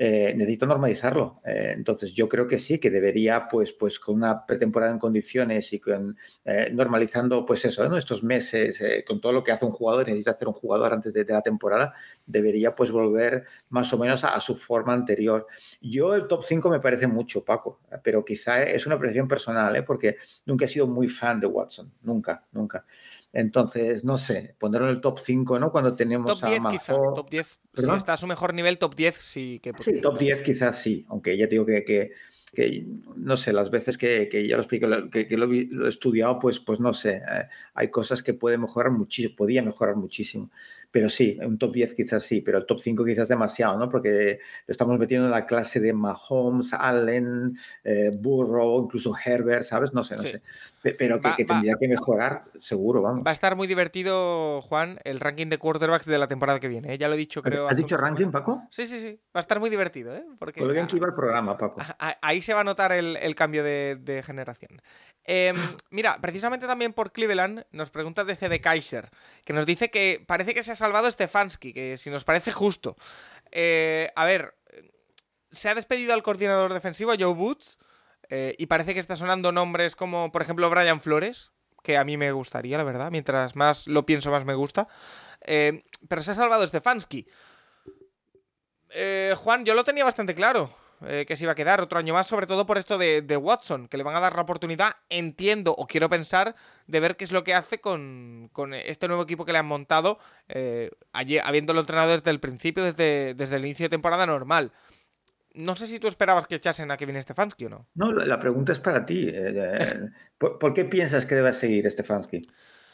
[0.00, 1.40] Eh, necesito normalizarlo.
[1.44, 5.72] Eh, entonces, yo creo que sí, que debería, pues, pues con una pretemporada en condiciones
[5.72, 7.96] y con eh, normalizando, pues eso, ¿no?
[7.96, 11.12] estos meses, eh, con todo lo que hace un jugador, necesita hacer un jugador antes
[11.12, 15.48] de, la temporada, debería, pues, volver más o menos a, a, su forma anterior.
[15.80, 20.16] Yo, el top 5 me parece mucho, Paco, pero quizá es una apreciación personal, porque
[20.46, 22.86] nunca he sido muy fan de Watson, nunca, nunca.
[23.32, 25.70] Entonces, no sé, ponerlo en el top 5, ¿no?
[25.70, 27.58] Cuando tenemos top 10 a quizá, top 10.
[27.72, 27.94] ¿Perdón?
[27.94, 29.72] Si está a su mejor nivel, top 10 sí que...
[29.80, 32.12] Sí, top 10 quizás sí, aunque ya te digo que, que,
[32.54, 32.86] que
[33.16, 36.38] no sé, las veces que, que ya lo explico, que, que lo, lo, he estudiado,
[36.38, 40.50] pues, pues no sé, eh, hay cosas que pueden mejorar muchísimo, podía mejorar muchísimo.
[40.90, 43.88] Pero sí, un top 10 quizás sí, pero el top 5 quizás demasiado, ¿no?
[43.88, 49.92] Porque lo estamos metiendo en la clase de Mahomes, Allen, eh, Burrow, incluso Herbert, ¿sabes?
[49.92, 50.28] No sé, no sí.
[50.28, 50.42] sé.
[50.80, 53.26] Pero que, va, que tendría va, que mejorar, seguro, vamos.
[53.26, 56.94] Va a estar muy divertido, Juan, el ranking de quarterbacks de la temporada que viene.
[56.94, 56.98] ¿eh?
[56.98, 57.68] Ya lo he dicho, creo.
[57.68, 58.62] ¿Has dicho ranking, Paco?
[58.70, 59.20] Sí, sí, sí.
[59.34, 60.24] Va a estar muy divertido, ¿eh?
[60.38, 61.80] Porque, bien que iba el programa, Paco.
[62.22, 64.80] Ahí se va a notar el, el cambio de, de generación.
[65.30, 65.52] Eh,
[65.90, 69.10] mira, precisamente también por Cleveland nos pregunta de CD Kaiser,
[69.44, 72.96] que nos dice que parece que se ha salvado Stefanski, que si nos parece justo.
[73.52, 74.56] Eh, a ver,
[75.50, 77.78] se ha despedido al coordinador defensivo, Joe Boots,
[78.30, 81.50] eh, y parece que está sonando nombres como, por ejemplo, Brian Flores,
[81.82, 84.88] que a mí me gustaría, la verdad, mientras más lo pienso, más me gusta.
[85.42, 87.28] Eh, pero se ha salvado Stefanski.
[89.36, 90.70] Juan, yo lo tenía bastante claro
[91.06, 93.36] eh, que se iba a quedar otro año más, sobre todo por esto de, de,
[93.36, 96.56] Watson, que le van a dar la oportunidad, entiendo o quiero pensar,
[96.86, 99.66] de ver qué es lo que hace con, con este nuevo equipo que le han
[99.66, 104.72] montado, eh, allí, habiéndolo entrenado desde el principio, desde, desde el inicio de temporada normal.
[105.54, 107.86] No sé si tú esperabas que echasen a Kevin Stefanski o no.
[107.94, 109.28] No, la pregunta es para ti.
[109.32, 112.42] Eh, ¿Por, ¿Por, qué piensas que debe seguir Stefanski?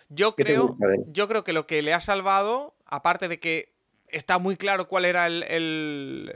[0.08, 0.76] Yo creo,
[1.08, 3.73] yo creo que lo que le ha salvado, aparte de que
[4.16, 6.32] está muy claro cuál era el, el,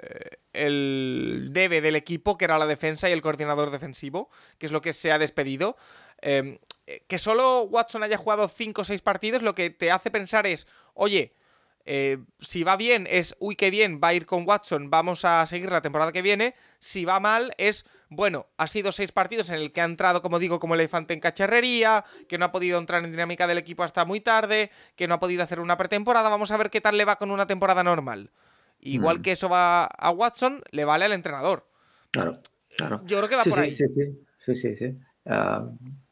[0.52, 4.80] el, debe del equipo, que era la defensa y el coordinador defensivo, que es lo
[4.80, 5.76] que se ha despedido.
[6.20, 6.58] Eh,
[7.06, 10.66] que solo Watson haya jugado 5 o 6 partidos, lo que te hace pensar es,
[10.94, 11.34] oye,
[11.84, 15.46] eh, si va bien es, uy, qué bien, va a ir con Watson, vamos a
[15.46, 16.54] seguir la temporada que viene.
[16.80, 20.38] Si va mal es, bueno, ha sido seis partidos en el que ha entrado, como
[20.38, 24.04] digo, como elefante en cacharrería, que no ha podido entrar en dinámica del equipo hasta
[24.04, 26.28] muy tarde, que no ha podido hacer una pretemporada.
[26.28, 28.30] Vamos a ver qué tal le va con una temporada normal.
[28.80, 29.22] Igual mm.
[29.22, 31.66] que eso va a Watson, le vale al entrenador.
[32.10, 32.40] Claro,
[32.76, 33.02] claro.
[33.04, 33.74] Yo creo que va por ahí.
[33.74, 33.84] Sí,
[34.44, 34.98] sí, sí, sí.
[35.26, 35.68] Ah,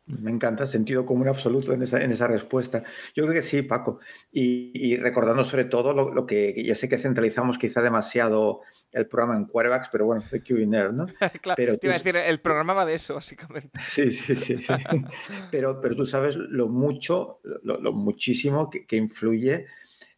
[0.06, 2.84] me encanta, sentido común absoluto en esa, en esa respuesta.
[3.14, 3.98] Yo creo que sí, Paco.
[4.32, 8.60] Y, recordando sobre todo lo, que ya sé que centralizamos quizá demasiado
[8.92, 11.06] el programa en quarterbacks, pero bueno, fue QNR, ¿no?
[11.42, 13.80] claro, pero te iba a decir, el programa va de eso, básicamente.
[13.84, 14.58] Sí, sí, sí.
[15.50, 19.66] pero, pero tú sabes lo mucho, lo, muchísimo que, influye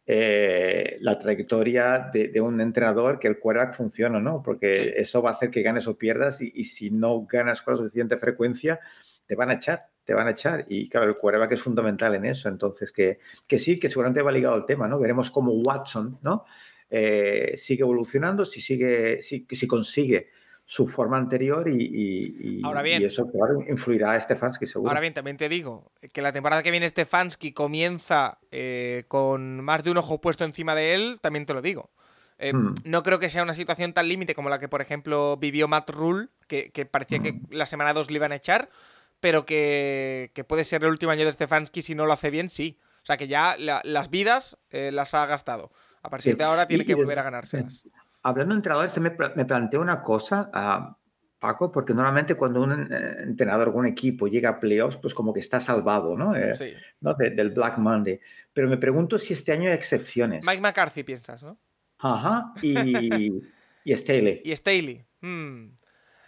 [0.05, 4.43] eh, la trayectoria de, un entrenador que el quarterback funciona, ¿no?
[4.43, 7.73] Porque eso va a hacer que ganes o pierdas y, y si no ganas con
[7.73, 8.79] la suficiente frecuencia,
[9.29, 10.65] te van a echar, te van a echar.
[10.69, 12.49] Y claro, el quarterback es fundamental en eso.
[12.49, 14.97] Entonces, que, que sí, que seguramente va ligado al tema, ¿no?
[14.97, 16.45] Veremos cómo Watson, ¿no?
[16.89, 20.31] Eh, sigue evolucionando, si, sigue, si, si consigue
[20.65, 24.89] su forma anterior y, ahora bien, y eso claro, influirá a Stefanski seguro.
[24.89, 29.83] Ahora bien, también te digo que la temporada que viene Stefanski comienza eh, con más
[29.83, 31.91] de un ojo puesto encima de él, también te lo digo.
[32.39, 32.73] Eh, hmm.
[32.83, 35.91] No creo que sea una situación tan límite como la que, por ejemplo, vivió Matt
[35.91, 37.47] Rule, que, parecía que hmm.
[37.51, 38.69] la semana 2 le iban a echar
[39.19, 42.79] pero que, puede ser el último año de Stefanski si no lo hace bien, sí.
[43.03, 45.71] O sea que ya las vidas eh, las ha gastado.
[46.01, 47.83] A partir de ahora tiene que volver a ganárselas.
[48.21, 50.93] Hablando de entrenadores, me, me planteo una cosa, uh,
[51.39, 55.39] Paco, porque normalmente cuando un eh, entrenador, algún equipo llega a playoffs, pues como que
[55.39, 56.35] está salvado, ¿no?
[56.35, 56.73] Eh, sí.
[56.99, 57.13] ¿no?
[57.13, 58.19] del Black Monday.
[58.53, 60.45] Pero me pregunto si este año hay excepciones.
[60.45, 61.57] Mike McCarthy, piensas, ¿no?
[61.99, 62.53] Ajá.
[62.61, 63.41] Y,
[63.85, 64.41] y Staley.
[64.45, 65.05] Y Staley.
[65.21, 65.69] Hmm.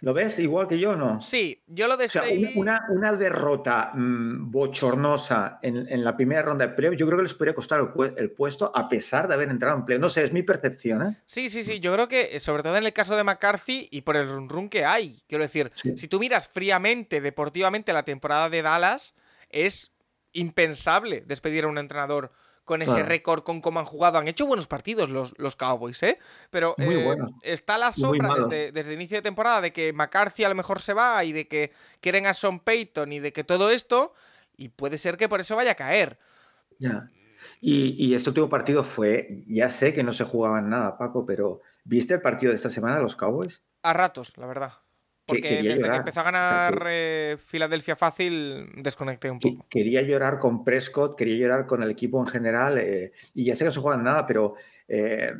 [0.02, 1.20] ¿Lo ves igual que yo no?
[1.20, 2.08] Sí, yo lo de
[2.56, 7.34] una, una, derrota mm, bochornosa en, la primera ronda de playoff, yo creo que les
[7.34, 7.80] podría costar
[8.16, 10.00] el, puesto a pesar de haber entrado en playoff.
[10.00, 11.06] No sé, es mi percepción.
[11.06, 11.16] ¿eh?
[11.24, 11.78] Sí, sí, sí.
[11.78, 14.68] Yo creo que, sobre todo en el caso de McCarthy y por el run run
[14.68, 15.22] que hay.
[15.28, 19.14] Quiero decir, si tú miras fríamente, deportivamente, la temporada de Dallas,
[19.50, 19.92] es
[20.32, 22.32] impensable despedir a un entrenador
[22.72, 24.16] con ese récord, con cómo han jugado.
[24.16, 26.18] Han hecho buenos partidos los, los Cowboys, ¿eh?
[26.48, 30.54] Pero eh, está la sombra desde, desde, inicio de temporada de que McCarthy a lo
[30.54, 31.70] mejor se va y de que
[32.00, 34.14] quieren a Sean Payton y de que todo esto,
[34.56, 36.18] y puede ser que por eso vaya a caer.
[36.78, 37.10] Ya.
[37.60, 41.60] Y, y este último partido fue, ya sé que no se jugaban nada, Paco, pero
[41.84, 43.62] ¿viste el partido de esta semana de los Cowboys?
[43.82, 44.72] A ratos, la verdad.
[45.24, 49.66] Porque desde que empezó a ganar eh, Filadelfia fácil, desconecté un poco.
[49.68, 53.60] Quería llorar con Prescott, quería llorar con el equipo en general, eh, y ya sé
[53.60, 54.54] que no se juegan nada, pero
[54.88, 55.32] eh,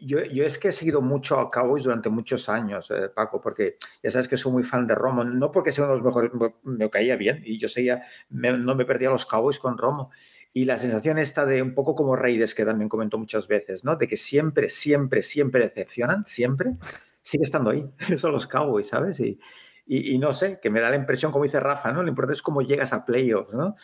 [0.00, 4.10] yo, yo, es que he seguido mucho a Cowboys durante muchos años, Paco, porque ya
[4.10, 6.30] sabes que soy muy fan de Romo, no porque sea uno de los mejores,
[6.64, 10.10] me caía bien, y yo seguía, no me perdía los Cowboys con Romo.
[10.56, 13.96] Y la sensación esta de un poco como Raiders, que también comentó muchas veces, ¿no?
[13.96, 16.76] De que siempre, siempre, siempre decepcionan, siempre
[17.24, 17.84] sigue estando ahí.
[18.18, 19.18] Son los Cowboys, ¿sabes?
[19.18, 19.38] Y,
[19.86, 22.02] y, no sé, que me da la impresión, como dice Rafa, ¿no?
[22.02, 23.74] Lo importante es cómo llegas a playoffs, ¿no?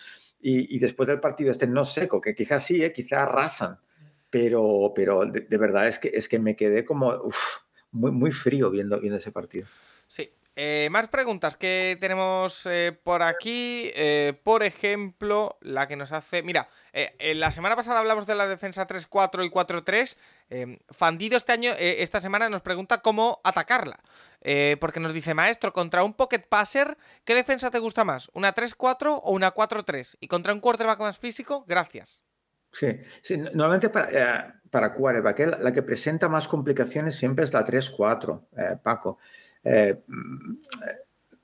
[0.41, 2.93] Y, y después del partido este no seco, que quizás sí, ¿eh?
[2.93, 3.79] quizás arrasan,
[4.31, 7.31] pero, pero de, verdad es que, es que me quedé como
[7.91, 9.67] muy, muy frío viendo, viendo ese partido.
[10.07, 13.91] Sí, eh, más preguntas que tenemos eh, por aquí.
[13.95, 16.43] Eh, por ejemplo, la que nos hace.
[16.43, 16.69] Mira,
[17.19, 20.17] la semana pasada hablamos de la defensa 3-4 y 4-3.
[20.91, 24.01] Fandido este año, esta semana nos pregunta cómo atacarla.
[24.81, 28.29] porque nos dice, maestro, contra un pocket passer, ¿qué defensa te gusta más?
[28.33, 30.17] ¿Una 3-4 o una 4-3?
[30.21, 32.25] Y contra un quarterback más físico, gracias.
[32.73, 32.89] Sí,
[33.23, 39.19] sí normalmente para, para quarterback, la que presenta más complicaciones siempre es la 3-4, Paco.
[39.65, 39.97] Eh,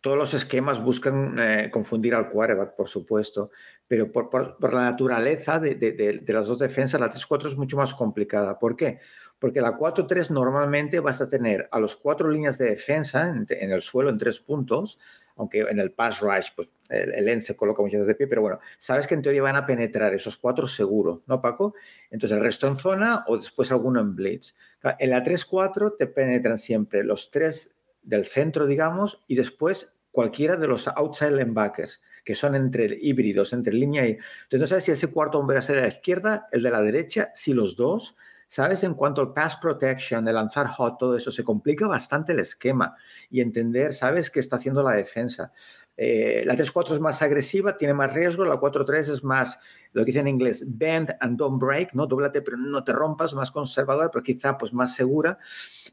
[0.00, 3.50] todos los esquemas buscan eh, confundir al quarterback, por supuesto,
[3.88, 8.58] pero por, la naturaleza de, las dos defensas, la 3-4 es mucho más complicada.
[8.58, 9.00] ¿Por qué?
[9.38, 13.82] Porque la 4-3 normalmente vas a tener a los cuatro líneas de defensa en, el
[13.82, 14.98] suelo en tres puntos,
[15.36, 18.42] aunque en el pass rush pues, el, end se coloca muchas veces de pie, pero
[18.42, 21.74] bueno, sabes que en teoría van a penetrar esos cuatro seguro, ¿no, Paco?
[22.10, 24.54] Entonces el resto en zona o después alguno en blitz.
[24.98, 27.75] En la 3-4 te penetran siempre los tres
[28.06, 33.74] del centro, digamos, y después cualquiera de los outside linebackers, que son entre híbridos, entre
[33.74, 34.12] línea y...
[34.12, 36.70] Entonces no sabes si ese cuarto hombre va a ser a la izquierda, el de
[36.70, 38.16] la derecha, si los dos,
[38.48, 38.84] ¿sabes?
[38.84, 42.96] En cuanto al pass protection, de lanzar hot, todo eso, se complica bastante el esquema
[43.28, 45.52] y entender, ¿sabes?, qué está haciendo la defensa.
[45.96, 49.58] Eh, la 3-4 es más agresiva, tiene más riesgo, la 4-3 es más,
[49.92, 52.06] lo que dice en inglés, bend and don't break, ¿no?
[52.06, 55.38] Doblate pero no te rompas, más conservadora, pero quizá pues más segura.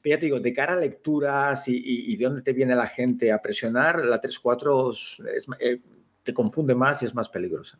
[0.02, 3.32] Pero ya te digo, de cara a lecturas y, de dónde te viene la gente
[3.32, 5.82] a presionar, la 3-4 eh,
[6.22, 7.80] te confunde más y es más peligrosa.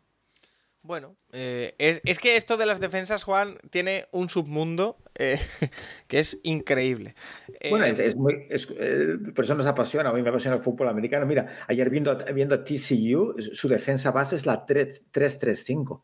[0.84, 5.40] Bueno, eh, es, que esto de las defensas, Juan, tiene un submundo eh,
[6.08, 7.14] que es increíble.
[7.70, 8.46] Bueno, es, muy.
[9.34, 10.10] por eso nos apasiona.
[10.10, 11.24] A mí me apasiona el fútbol americano.
[11.24, 16.02] Mira, ayer viendo, viendo a TCU, su defensa base es la 3-3-5.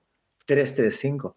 [0.48, 1.34] 3-3-5.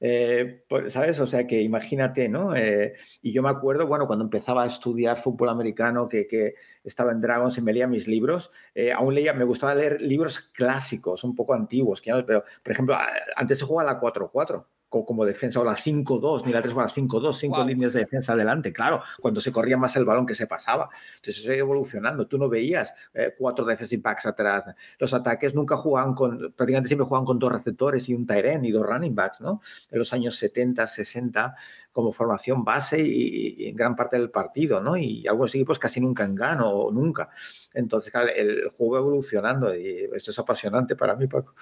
[0.00, 1.20] Eh, ¿Sabes?
[1.20, 2.56] O sea que imagínate, ¿no?
[2.56, 7.12] Eh, y yo me acuerdo, bueno, cuando empezaba a estudiar fútbol americano, que, que estaba
[7.12, 11.22] en Dragons y me leía mis libros, eh, aún leía, me gustaba leer libros clásicos,
[11.22, 12.96] un poco antiguos, pero, por ejemplo,
[13.36, 16.88] antes se jugaba la 4-4 como defensa, o la 5-2, ni la 3 o la
[16.88, 20.48] 5-2, cinco líneas de defensa adelante, claro, cuando se corría más el balón que se
[20.48, 20.90] pasaba.
[21.16, 22.26] Entonces eso iba evolucionando.
[22.26, 24.64] Tú no veías eh, cuatro defensive backs atrás.
[24.98, 28.70] Los ataques nunca jugaban con, prácticamente siempre jugaban con dos receptores y un tight y
[28.70, 29.60] dos running backs, ¿no?
[29.90, 31.54] En los años 70, 60,
[31.92, 34.96] como formación base y, en gran parte del partido, ¿no?
[34.96, 37.30] Y algunos equipos casi nunca en gano o nunca.
[37.72, 41.54] Entonces, el juego evolucionando y esto es apasionante para mí, Paco.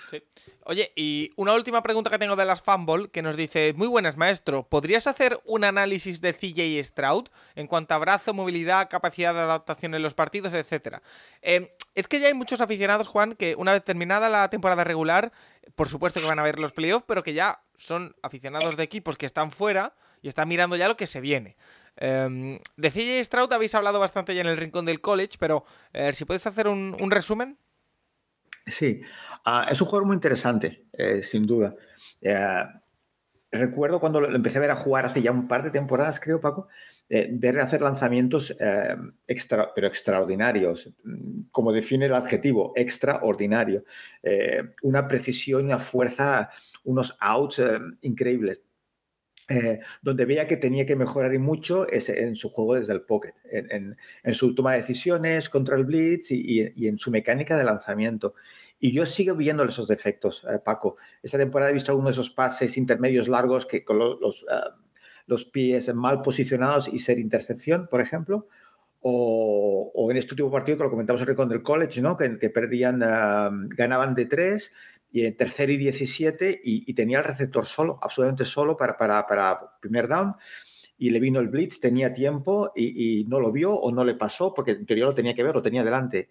[0.64, 4.16] Oye, y una última pregunta que tengo de las Fanball que nos dice, muy buenas,
[4.16, 9.40] maestro, ¿podrías hacer un análisis de CJ Stroud en cuanto a brazo, movilidad, capacidad de
[9.40, 11.02] adaptación en los partidos, etcétera?
[11.42, 15.32] Em, es que ya hay muchos aficionados, Juan, que una vez terminada la temporada regular,
[15.74, 19.16] por supuesto que van a ver los playoffs, pero que ya son aficionados de equipos
[19.16, 21.56] que están fuera y está mirando ya lo que se viene.
[22.00, 26.12] Eh, de CJ Stroud habéis hablado bastante ya en el rincón del college, pero eh,
[26.12, 27.58] si puedes hacer un, resumen.
[28.66, 29.00] Sí,
[29.44, 31.74] ah, es un jugador muy interesante, eh, sin duda.
[32.20, 32.64] Eh,
[33.50, 36.40] recuerdo cuando lo empecé a ver a jugar hace ya un par de temporadas, creo,
[36.40, 36.68] Paco,
[37.08, 38.54] verle hacer lanzamientos
[39.26, 40.90] extra, pero extraordinarios.
[41.50, 43.84] Como define el adjetivo, extraordinario.
[44.82, 46.50] una precisión, una fuerza,
[46.84, 47.62] unos outs
[48.02, 48.60] increíbles.
[49.50, 53.00] Eh, donde veía que tenía que mejorar y mucho es en su juego desde el
[53.00, 53.96] pocket, en,
[54.34, 58.34] su toma de decisiones contra el blitz y, en su mecánica de lanzamiento.
[58.78, 60.98] Y yo sigo viendo esos defectos, eh, Paco.
[61.22, 64.70] Esta temporada he visto algunos de esos pases intermedios largos que con los, eh,
[65.26, 68.48] los, pies mal posicionados y ser intercepción, por ejemplo.
[69.00, 72.18] O, en este último partido que lo comentamos en el College, ¿no?
[72.18, 72.98] que, que perdían,
[73.70, 74.72] ganaban de tres,
[75.10, 80.08] y en tercero y 17 y, tenía el receptor solo, absolutamente solo para, para, primer
[80.08, 80.34] down.
[80.98, 84.52] Y le vino el blitz, tenía tiempo y, no lo vio o no le pasó
[84.52, 86.28] porque en teoría lo tenía que ver, lo tenía delante.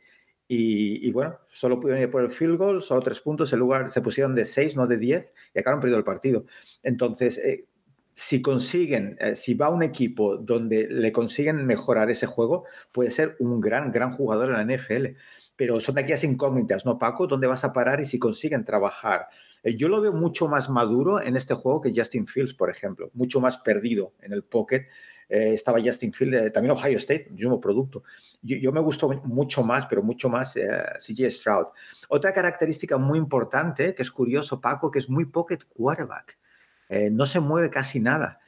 [0.50, 4.02] Y, bueno, solo pudieron ir por el field goal, solo tres puntos, en lugar se
[4.02, 6.46] pusieron de seis, no de diez, y acabaron perdiendo el partido.
[6.84, 7.66] Entonces, eh,
[8.14, 12.64] si consiguen, eh, si va un equipo donde le consiguen mejorar ese juego,
[12.94, 15.18] puede ser un gran, gran jugador en la NFL
[15.58, 17.28] pero son aquellas incógnitas, ¿no, Paco?
[17.28, 19.28] ¿Dónde vas a parar y si consiguen trabajar?
[19.64, 23.10] Eh, yo lo veo mucho más maduro en este juego que Justin Fields, por ejemplo,
[23.16, 24.88] mucho más perdido en el pocket.
[25.28, 28.04] Eh, estaba Justin Fields, eh, también Ohio State, mismo producto.
[28.42, 31.66] Yo, me gustó mucho más, pero mucho más CJ Stroud.
[32.08, 36.38] Otra característica muy importante, que es curioso, Paco, que es muy pocket quarterback.
[37.12, 38.40] no se mueve casi nada.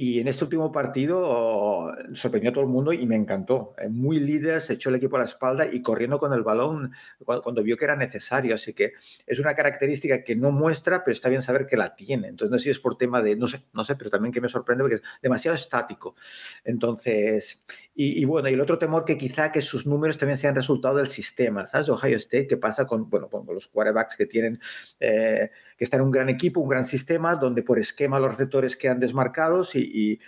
[0.00, 3.74] Y en este último partido sorprendió a todo el mundo y me encantó.
[3.90, 6.92] Muy líder, se echó el equipo a la espalda y corriendo con el balón
[7.24, 8.54] cuando, vio que era necesario.
[8.54, 8.92] Así que
[9.26, 12.28] es una característica que no muestra, pero está bien saber que la tiene.
[12.28, 14.40] Entonces, no sé si es por tema de, no sé, no sé, pero también que
[14.40, 16.14] me sorprende porque es demasiado estático.
[16.62, 20.94] Entonces, y, bueno, y el otro temor que quizá que sus números también sean resultado
[20.98, 21.88] del sistema, ¿sabes?
[21.88, 24.60] Ohio State, ¿qué pasa con, bueno, con los quarterbacks que tienen,
[25.00, 28.76] eh, que están en un gran equipo, un gran sistema, donde por esquema los receptores
[28.76, 30.18] quedan desmarcados y,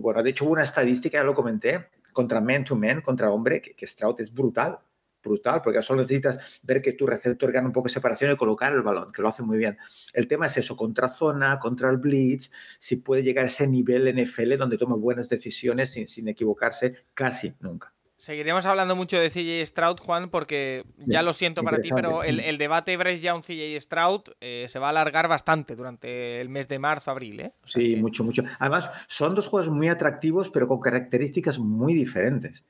[0.00, 3.60] bueno, de hecho hubo una estadística, ya lo comenté, contra man to man, contra hombre,
[3.60, 4.78] que, que es brutal,
[5.22, 8.72] brutal, porque solo necesitas ver que tu receptor gana un poco de separación y colocar
[8.72, 9.76] el balón, que lo hace muy bien.
[10.14, 12.50] El tema es eso, contra zona, contra el blitz,
[12.80, 17.52] si puede llegar a ese nivel NFL donde toma buenas decisiones sin, sin equivocarse casi
[17.60, 17.92] nunca.
[18.22, 22.38] Seguiremos hablando mucho de CJ Stroud, Juan, porque ya lo siento para ti, pero el,
[22.38, 26.68] el debate Bryce Young CJ Stroud eh, se va a alargar bastante durante el mes
[26.68, 27.52] de marzo, abril, ¿eh?
[27.64, 28.44] sí, mucho, mucho.
[28.60, 32.64] Además, son dos juegos muy atractivos, pero con características muy diferentes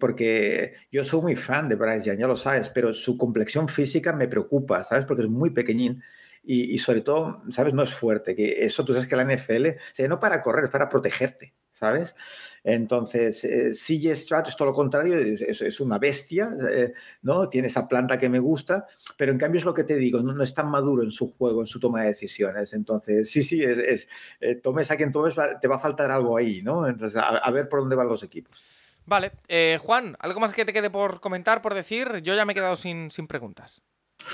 [0.00, 4.12] porque yo soy muy fan de Bryce Young, ya lo sabes, pero su complexión física
[4.12, 5.06] me preocupa, ¿sabes?
[5.06, 6.02] Porque es muy pequeñín
[6.42, 7.72] y, sobre todo, ¿sabes?
[7.72, 10.64] No es fuerte, que eso tú sabes que la NFL, o sea, no para correr,
[10.64, 12.14] es para protegerte, ¿sabes?
[12.62, 17.48] Entonces, eh, CJ Stroud es todo lo contrario, es, una bestia, eh, ¿no?
[17.48, 20.40] Tiene esa planta que me gusta, pero en cambio es lo que te digo, no,
[20.40, 22.72] es tan maduro en su juego, en su toma de decisiones.
[22.72, 24.08] Entonces, sí, sí, es,
[24.40, 26.86] eh, tomes a quien tomes, te va a faltar algo ahí, ¿no?
[26.86, 28.56] Entonces, a ver por dónde van los equipos.
[29.04, 32.22] Vale, eh, Juan, ¿algo más que te quede por comentar, por decir?
[32.22, 33.82] Yo ya me he quedado sin, sin preguntas.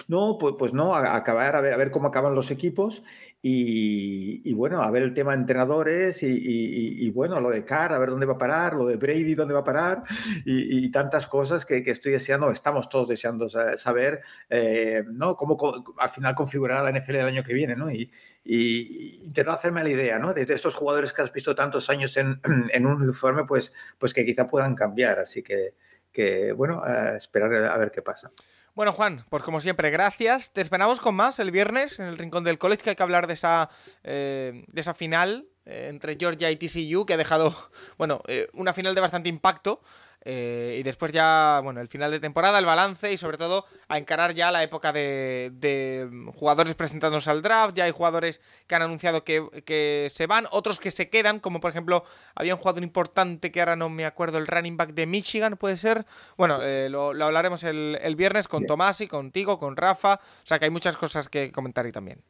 [0.06, 3.02] No, pues, pues no, a, acabar a ver, a ver cómo acaban los equipos
[3.40, 8.10] Y, bueno, a ver el tema de entrenadores y, bueno, lo de Carr, a ver
[8.10, 10.02] dónde va a parar, lo de Brady, dónde va a parar
[10.44, 15.36] y, tantas cosas que, estoy deseando, estamos todos deseando saber, eh, ¿no?
[15.36, 15.56] Cómo,
[15.98, 17.90] al final configurar la NFL el año que viene, ¿no?
[17.90, 18.10] Y,
[18.44, 20.34] intentar hacerme la idea, ¿no?
[20.34, 24.48] De, estos jugadores que has visto tantos años en, un uniforme, pues, pues que quizá
[24.48, 25.20] puedan cambiar.
[25.20, 25.74] Así que,
[26.12, 26.82] que bueno,
[27.16, 28.32] esperar a ver qué pasa.
[28.78, 30.52] Bueno, Juan, pues como siempre, gracias.
[30.52, 33.26] Te esperamos con más el viernes en el Rincón del College, que hay que hablar
[33.26, 33.70] de esa,
[34.04, 37.52] eh, de esa final eh, entre Georgia y TCU, que ha dejado,
[37.98, 39.80] bueno, eh, una final de bastante impacto.
[40.24, 43.98] Eh, y después ya, bueno, el final de temporada, el balance y sobre todo a
[43.98, 47.76] encarar ya la época de, jugadores presentándose al draft.
[47.76, 51.70] Ya hay jugadores que han anunciado que, se van, otros que se quedan, como por
[51.70, 52.04] ejemplo
[52.34, 55.76] había un jugador importante que ahora no me acuerdo, el running back de Michigan, puede
[55.76, 56.04] ser.
[56.36, 60.14] Bueno, eh, lo, hablaremos el, viernes con Tomás y contigo, con Rafa.
[60.14, 62.20] O sea que hay muchas cosas que comentar ahí también.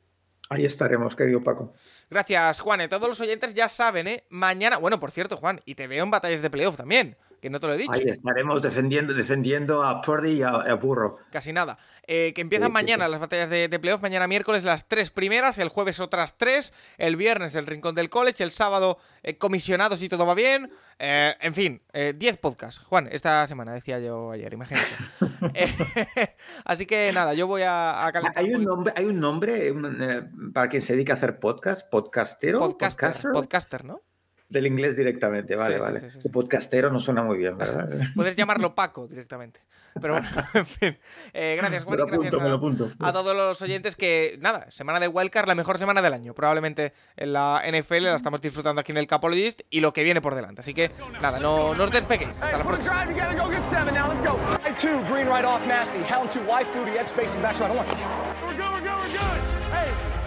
[0.50, 1.74] Ahí estaremos, querido Paco.
[2.08, 2.80] Gracias, Juan.
[2.80, 4.24] Y todos los oyentes ya saben, ¿eh?
[4.30, 7.60] Mañana, bueno, por cierto, Juan, y te veo en batallas de playoff también que no
[7.60, 7.92] te lo he dicho.
[7.92, 11.18] Ahí estaremos defendiendo, defendiendo a Purdy y a, Burro.
[11.30, 11.78] Casi nada.
[12.06, 16.00] Eh, que empiezan mañana las batallas de, playoff, mañana miércoles las tres primeras, el jueves
[16.00, 20.34] otras tres, el viernes el Rincón del College, el sábado eh, comisionados si todo va
[20.34, 20.70] bien.
[20.98, 22.80] Eh, en fin, 10 podcasts.
[22.80, 24.88] Juan, esta semana decía yo ayer, imagínate.
[26.64, 29.74] así que nada, yo voy a, a ¿Hay un, nombre, ¿Hay un nombre
[30.52, 31.88] para quien se dedica a hacer podcast?
[31.88, 32.58] ¿Podcastero?
[32.58, 34.02] Podcaster, podcaster ¿no?
[34.48, 36.00] Del inglés directamente, vale, vale.
[36.32, 37.88] podcastero no suena muy bien, ¿verdad?
[38.16, 39.60] Puedes llamarlo Paco directamente.
[40.00, 40.98] Pero bueno, en fin.
[41.32, 41.98] Eh, gracias, Juan.
[42.06, 42.32] gracias
[43.00, 46.34] a, todos los oyentes que, nada, semana de Wildcard, la mejor semana del año.
[46.34, 50.20] Probablemente en la NFL la estamos disfrutando aquí en el Capologist y lo que viene
[50.20, 50.60] por delante.
[50.60, 50.90] Así que,
[51.20, 52.30] nada, no, no os despeguéis.
[52.40, 53.04] Hasta la próxima.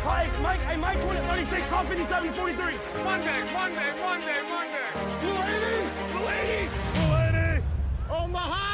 [0.04, 2.74] Hi, Mike, hey, Mike, 20, 36, Tom 57, 43.
[3.06, 4.62] One day, one day, one day, one
[8.10, 8.71] Omaha!